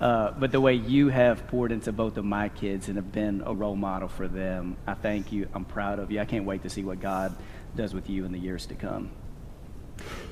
Uh, 0.00 0.32
but 0.32 0.50
the 0.50 0.60
way 0.60 0.74
you 0.74 1.08
have 1.08 1.46
poured 1.46 1.70
into 1.70 1.92
both 1.92 2.16
of 2.16 2.24
my 2.24 2.48
kids 2.48 2.88
and 2.88 2.96
have 2.96 3.12
been 3.12 3.42
a 3.46 3.54
role 3.54 3.76
model 3.76 4.08
for 4.08 4.26
them, 4.26 4.76
I 4.86 4.94
thank 4.94 5.32
you. 5.32 5.48
I'm 5.54 5.64
proud 5.64 5.98
of 5.98 6.10
you. 6.10 6.20
I 6.20 6.24
can't 6.24 6.44
wait 6.44 6.62
to 6.64 6.70
see 6.70 6.82
what 6.82 7.00
God 7.00 7.36
does 7.76 7.94
with 7.94 8.10
you 8.10 8.24
in 8.24 8.32
the 8.32 8.38
years 8.38 8.66
to 8.66 8.74
come. 8.74 9.10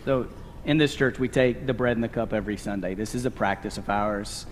So, 0.05 0.29
in 0.65 0.77
this 0.77 0.95
church, 0.95 1.19
we 1.19 1.29
take 1.29 1.67
the 1.67 1.73
bread 1.73 1.97
and 1.97 2.05
the 2.05 2.09
cup 2.09 2.33
every 2.33 2.57
Sunday. 2.57 2.95
This 2.95 3.15
is 3.15 3.25
a 3.25 3.31
practice 3.31 3.79
of 3.79 3.89
ours. 3.89 4.45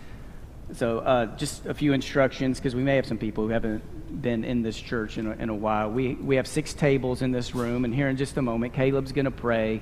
So, 0.75 0.99
uh, 0.99 1.37
just 1.37 1.65
a 1.65 1.73
few 1.73 1.95
instructions 1.95 2.59
because 2.59 2.75
we 2.75 2.83
may 2.83 2.97
have 2.97 3.07
some 3.07 3.17
people 3.17 3.45
who 3.45 3.51
haven't 3.51 4.21
been 4.21 4.45
in 4.45 4.63
this 4.63 4.79
church 4.79 5.17
in 5.17 5.27
a, 5.27 5.31
in 5.33 5.49
a 5.49 5.55
while. 5.55 5.91
We, 5.91 6.15
we 6.15 6.37
have 6.37 6.47
six 6.47 6.75
tables 6.75 7.23
in 7.23 7.33
this 7.33 7.55
room, 7.55 7.87
and 7.87 7.95
here 7.95 8.09
in 8.09 8.19
just 8.19 8.37
a 8.37 8.43
moment, 8.43 8.75
Caleb's 8.75 9.13
going 9.13 9.25
to 9.25 9.31
pray. 9.31 9.81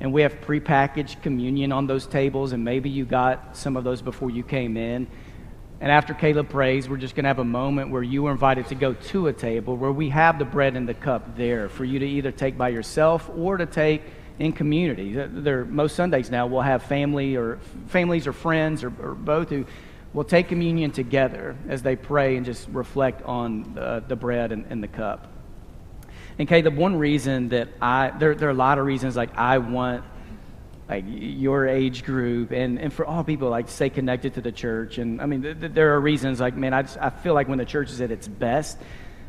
And 0.00 0.12
we 0.12 0.22
have 0.22 0.40
prepackaged 0.40 1.22
communion 1.22 1.70
on 1.70 1.86
those 1.86 2.06
tables, 2.06 2.50
and 2.50 2.64
maybe 2.64 2.90
you 2.90 3.04
got 3.04 3.56
some 3.56 3.76
of 3.76 3.84
those 3.84 4.02
before 4.02 4.28
you 4.28 4.42
came 4.42 4.76
in. 4.76 5.06
And 5.80 5.92
after 5.92 6.14
Caleb 6.14 6.48
prays, 6.48 6.88
we're 6.88 6.96
just 6.96 7.14
going 7.14 7.24
to 7.24 7.28
have 7.28 7.38
a 7.38 7.44
moment 7.44 7.90
where 7.90 8.02
you 8.02 8.26
are 8.26 8.32
invited 8.32 8.66
to 8.68 8.74
go 8.74 8.94
to 8.94 9.28
a 9.28 9.32
table 9.32 9.76
where 9.76 9.92
we 9.92 10.08
have 10.08 10.40
the 10.40 10.44
bread 10.44 10.76
and 10.76 10.88
the 10.88 10.94
cup 10.94 11.36
there 11.36 11.68
for 11.68 11.84
you 11.84 12.00
to 12.00 12.06
either 12.06 12.32
take 12.32 12.58
by 12.58 12.70
yourself 12.70 13.30
or 13.36 13.56
to 13.56 13.66
take 13.66 14.02
in 14.38 14.52
community. 14.52 15.12
There, 15.12 15.64
most 15.64 15.94
Sundays 15.94 16.30
now 16.30 16.46
we'll 16.46 16.62
have 16.62 16.82
family 16.82 17.36
or 17.36 17.60
families 17.86 18.26
or 18.26 18.32
friends 18.32 18.82
or, 18.82 18.92
or 19.00 19.14
both 19.14 19.50
who 19.50 19.64
will 20.14 20.24
take 20.24 20.48
communion 20.48 20.92
together 20.92 21.56
as 21.68 21.82
they 21.82 21.96
pray 21.96 22.36
and 22.36 22.46
just 22.46 22.68
reflect 22.68 23.22
on 23.24 23.74
the, 23.74 24.02
the 24.06 24.16
bread 24.16 24.52
and, 24.52 24.64
and 24.70 24.82
the 24.82 24.88
cup. 24.88 25.30
And 26.38 26.48
Kay, 26.48 26.62
the 26.62 26.70
one 26.70 26.96
reason 26.96 27.50
that 27.50 27.68
I 27.82 28.10
there 28.18 28.34
there 28.34 28.48
are 28.48 28.52
a 28.52 28.54
lot 28.54 28.78
of 28.78 28.86
reasons 28.86 29.14
like 29.16 29.36
I 29.36 29.58
want 29.58 30.04
like 30.88 31.04
your 31.06 31.66
age 31.66 32.04
group 32.04 32.50
and, 32.50 32.78
and 32.78 32.92
for 32.92 33.06
all 33.06 33.24
people 33.24 33.48
like 33.48 33.68
stay 33.68 33.88
connected 33.88 34.34
to 34.34 34.42
the 34.42 34.52
church 34.52 34.98
and 34.98 35.22
i 35.22 35.26
mean 35.26 35.40
th- 35.40 35.58
th- 35.58 35.72
there 35.72 35.94
are 35.94 36.00
reasons 36.00 36.40
like 36.40 36.54
man 36.56 36.74
I, 36.74 36.82
just, 36.82 36.98
I 36.98 37.08
feel 37.08 37.32
like 37.32 37.48
when 37.48 37.56
the 37.56 37.64
church 37.64 37.90
is 37.90 38.02
at 38.02 38.10
its 38.10 38.28
best 38.28 38.78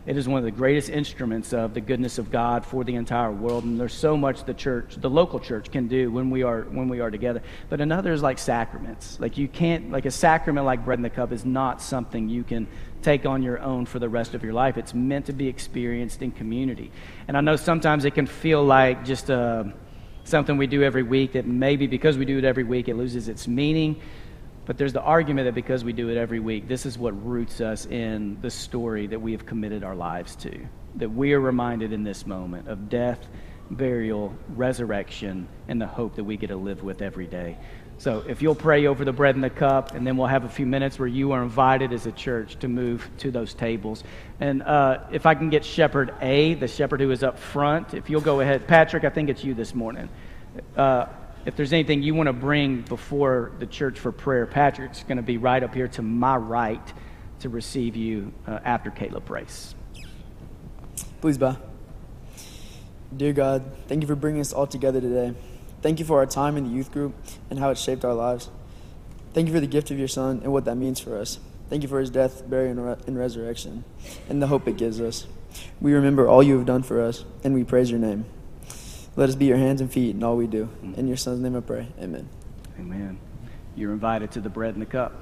it 0.06 0.18
is 0.18 0.28
one 0.28 0.38
of 0.38 0.44
the 0.44 0.52
greatest 0.52 0.90
instruments 0.90 1.52
of 1.52 1.74
the 1.74 1.82
goodness 1.82 2.20
of 2.20 2.32
God 2.32 2.64
for 2.64 2.84
the 2.84 2.94
entire 2.96 3.32
world, 3.32 3.64
and 3.64 3.80
there's 3.80 3.94
so 3.94 4.16
much 4.16 4.44
the 4.44 4.54
church, 4.54 4.96
the 4.98 5.10
local 5.10 5.40
church, 5.40 5.72
can 5.72 5.88
do 5.88 6.12
when 6.12 6.30
we 6.30 6.44
are 6.44 6.62
when 6.64 6.88
we 6.88 7.00
are 7.00 7.10
together. 7.10 7.42
But 7.70 7.82
another 7.82 8.14
is 8.14 8.22
like 8.22 8.38
sacraments. 8.38 9.20
Like 9.20 9.38
you 9.38 9.48
can't, 9.48 9.92
like 9.92 10.06
a 10.06 10.12
sacrament 10.12 10.66
like 10.66 10.86
bread 10.86 11.00
in 11.00 11.04
the 11.04 11.10
cup 11.10 11.32
is 11.32 11.44
not 11.44 11.82
something 11.82 12.30
you 12.30 12.44
can 12.44 12.68
take 13.02 13.26
on 13.26 13.42
your 13.42 13.60
own 13.60 13.86
for 13.86 13.98
the 13.98 14.10
rest 14.10 14.36
of 14.36 14.44
your 14.44 14.54
life. 14.54 14.78
It's 14.78 14.94
meant 14.94 15.26
to 15.26 15.34
be 15.34 15.48
experienced 15.48 16.22
in 16.22 16.32
community. 16.32 16.92
And 17.28 17.36
I 17.36 17.42
know 17.42 17.56
sometimes 17.56 18.06
it 18.06 18.12
can 18.12 18.28
feel 18.28 18.64
like 18.64 19.06
just 19.06 19.32
uh, 19.32 19.64
something 20.24 20.58
we 20.58 20.68
do 20.68 20.84
every 20.84 21.04
week 21.04 21.34
that 21.34 21.46
maybe 21.46 21.88
because 21.88 22.18
we 22.18 22.26
do 22.26 22.38
it 22.38 22.44
every 22.44 22.64
week 22.64 22.90
it 22.90 22.96
loses 22.96 23.28
its 23.28 23.48
meaning. 23.48 24.02
But 24.66 24.78
there's 24.78 24.94
the 24.94 25.02
argument 25.02 25.46
that 25.46 25.54
because 25.54 25.84
we 25.84 25.94
do 25.94 26.10
it 26.10 26.18
every 26.18 26.40
week, 26.40 26.68
this 26.68 26.86
is 26.86 26.98
what 26.98 27.12
roots 27.26 27.62
us 27.62 27.86
in 27.86 28.40
the 28.42 28.50
story 28.50 29.08
that 29.08 29.22
we 29.22 29.32
have 29.34 29.46
committed 29.46 29.84
our 29.84 29.96
lives 29.96 30.36
to. 30.38 30.68
That 30.96 31.10
we 31.10 31.34
are 31.34 31.40
reminded 31.40 31.94
in 31.94 32.04
this 32.04 32.26
moment 32.26 32.68
of 32.68 32.90
death, 32.90 33.28
burial, 33.70 34.34
resurrection, 34.50 35.48
and 35.68 35.80
the 35.80 35.88
hope 35.88 36.16
that 36.16 36.24
we 36.24 36.38
get 36.38 36.48
to 36.48 36.56
live 36.56 36.84
with 36.84 37.02
every 37.02 37.28
day. 37.28 37.58
So 37.98 38.24
if 38.28 38.42
you'll 38.42 38.56
pray 38.56 38.88
over 38.88 39.06
the 39.06 39.14
bread 39.14 39.36
and 39.36 39.44
the 39.44 39.50
cup, 39.50 39.94
and 39.94 40.06
then 40.06 40.18
we'll 40.18 40.28
have 40.28 40.44
a 40.44 40.50
few 40.50 40.66
minutes 40.66 41.00
where 41.00 41.08
you 41.08 41.32
are 41.32 41.42
invited 41.42 41.94
as 41.94 42.06
a 42.08 42.12
church 42.12 42.58
to 42.60 42.68
move 42.68 43.10
to 43.20 43.32
those 43.32 43.54
tables. 43.54 44.04
And 44.40 44.64
uh, 44.64 45.00
if 45.12 45.26
I 45.26 45.36
can 45.36 45.50
get 45.50 45.64
Shepherd 45.64 46.14
A, 46.22 46.56
the 46.56 46.68
shepherd 46.68 47.00
who 47.00 47.12
is 47.12 47.24
up 47.24 47.40
front, 47.40 47.94
if 47.94 48.10
you'll 48.10 48.20
go 48.20 48.42
ahead. 48.42 48.68
Patrick, 48.68 49.06
I 49.06 49.10
think 49.10 49.30
it's 49.30 49.44
you 49.44 49.54
this 49.54 49.74
morning. 49.74 50.10
Uh, 50.76 51.06
if 51.46 51.56
there's 51.56 51.74
anything 51.74 52.02
you 52.02 52.16
want 52.16 52.28
to 52.28 52.34
bring 52.34 52.82
before 52.82 53.52
the 53.60 53.68
church 53.68 54.00
for 54.00 54.12
prayer, 54.12 54.46
Patrick's 54.46 55.04
going 55.04 55.18
to 55.18 55.24
be 55.24 55.38
right 55.38 55.62
up 55.64 55.74
here 55.74 55.88
to 55.90 56.02
my 56.02 56.36
right 56.36 56.94
to 57.40 57.50
receive 57.50 57.96
you 57.96 58.34
uh, 58.48 58.60
after 58.64 58.90
Caleb 58.90 59.26
prays. 59.26 59.76
Please 61.22 61.38
bow. 61.38 61.58
Dear 63.16 63.34
God, 63.34 63.64
thank 63.88 64.02
you 64.02 64.08
for 64.08 64.16
bringing 64.16 64.42
us 64.42 64.52
all 64.52 64.68
together 64.68 65.00
today. 65.00 65.34
Thank 65.82 66.00
you 66.00 66.06
for 66.06 66.18
our 66.18 66.26
time 66.26 66.58
in 66.58 66.64
the 66.64 66.72
youth 66.72 66.92
group 66.92 67.14
and 67.50 67.60
how 67.60 67.70
it 67.70 67.78
shaped 67.78 68.04
our 68.04 68.14
lives. 68.14 68.50
Thank 69.34 69.48
you 69.48 69.54
for 69.54 69.60
the 69.60 69.68
gift 69.68 69.92
of 69.92 70.00
your 70.00 70.08
Son 70.08 70.42
and 70.44 70.52
what 70.52 70.66
that 70.66 70.76
means 70.76 71.00
for 71.00 71.18
us. 71.18 71.40
Thank 71.70 71.84
you 71.84 71.90
for 71.90 72.00
his 72.00 72.10
death, 72.10 72.48
burial, 72.50 72.98
and 73.06 73.18
resurrection, 73.18 73.84
and 74.30 74.42
the 74.42 74.48
hope 74.48 74.68
it 74.68 74.78
gives 74.78 75.00
us. 75.00 75.28
We 75.80 75.94
remember 75.94 76.28
all 76.28 76.44
you 76.44 76.58
have 76.58 76.66
done 76.66 76.84
for 76.84 77.02
us, 77.02 77.26
and 77.44 77.54
we 77.54 77.64
praise 77.64 77.90
your 77.90 78.00
name. 78.00 78.26
Let 79.18 79.30
us 79.30 79.36
be 79.36 79.46
your 79.46 79.58
hands 79.58 79.80
and 79.80 79.92
feet 79.92 80.16
in 80.16 80.24
all 80.24 80.36
we 80.36 80.46
do. 80.46 80.70
In 80.98 81.08
your 81.08 81.16
Son's 81.16 81.40
name 81.40 81.56
I 81.56 81.62
pray. 81.62 81.88
Amen. 82.00 82.28
Amen. 82.78 83.18
You're 83.76 83.94
invited 83.94 84.32
to 84.32 84.42
the 84.42 84.50
bread 84.50 84.74
and 84.74 84.82
the 84.82 84.86
cup. 84.86 85.14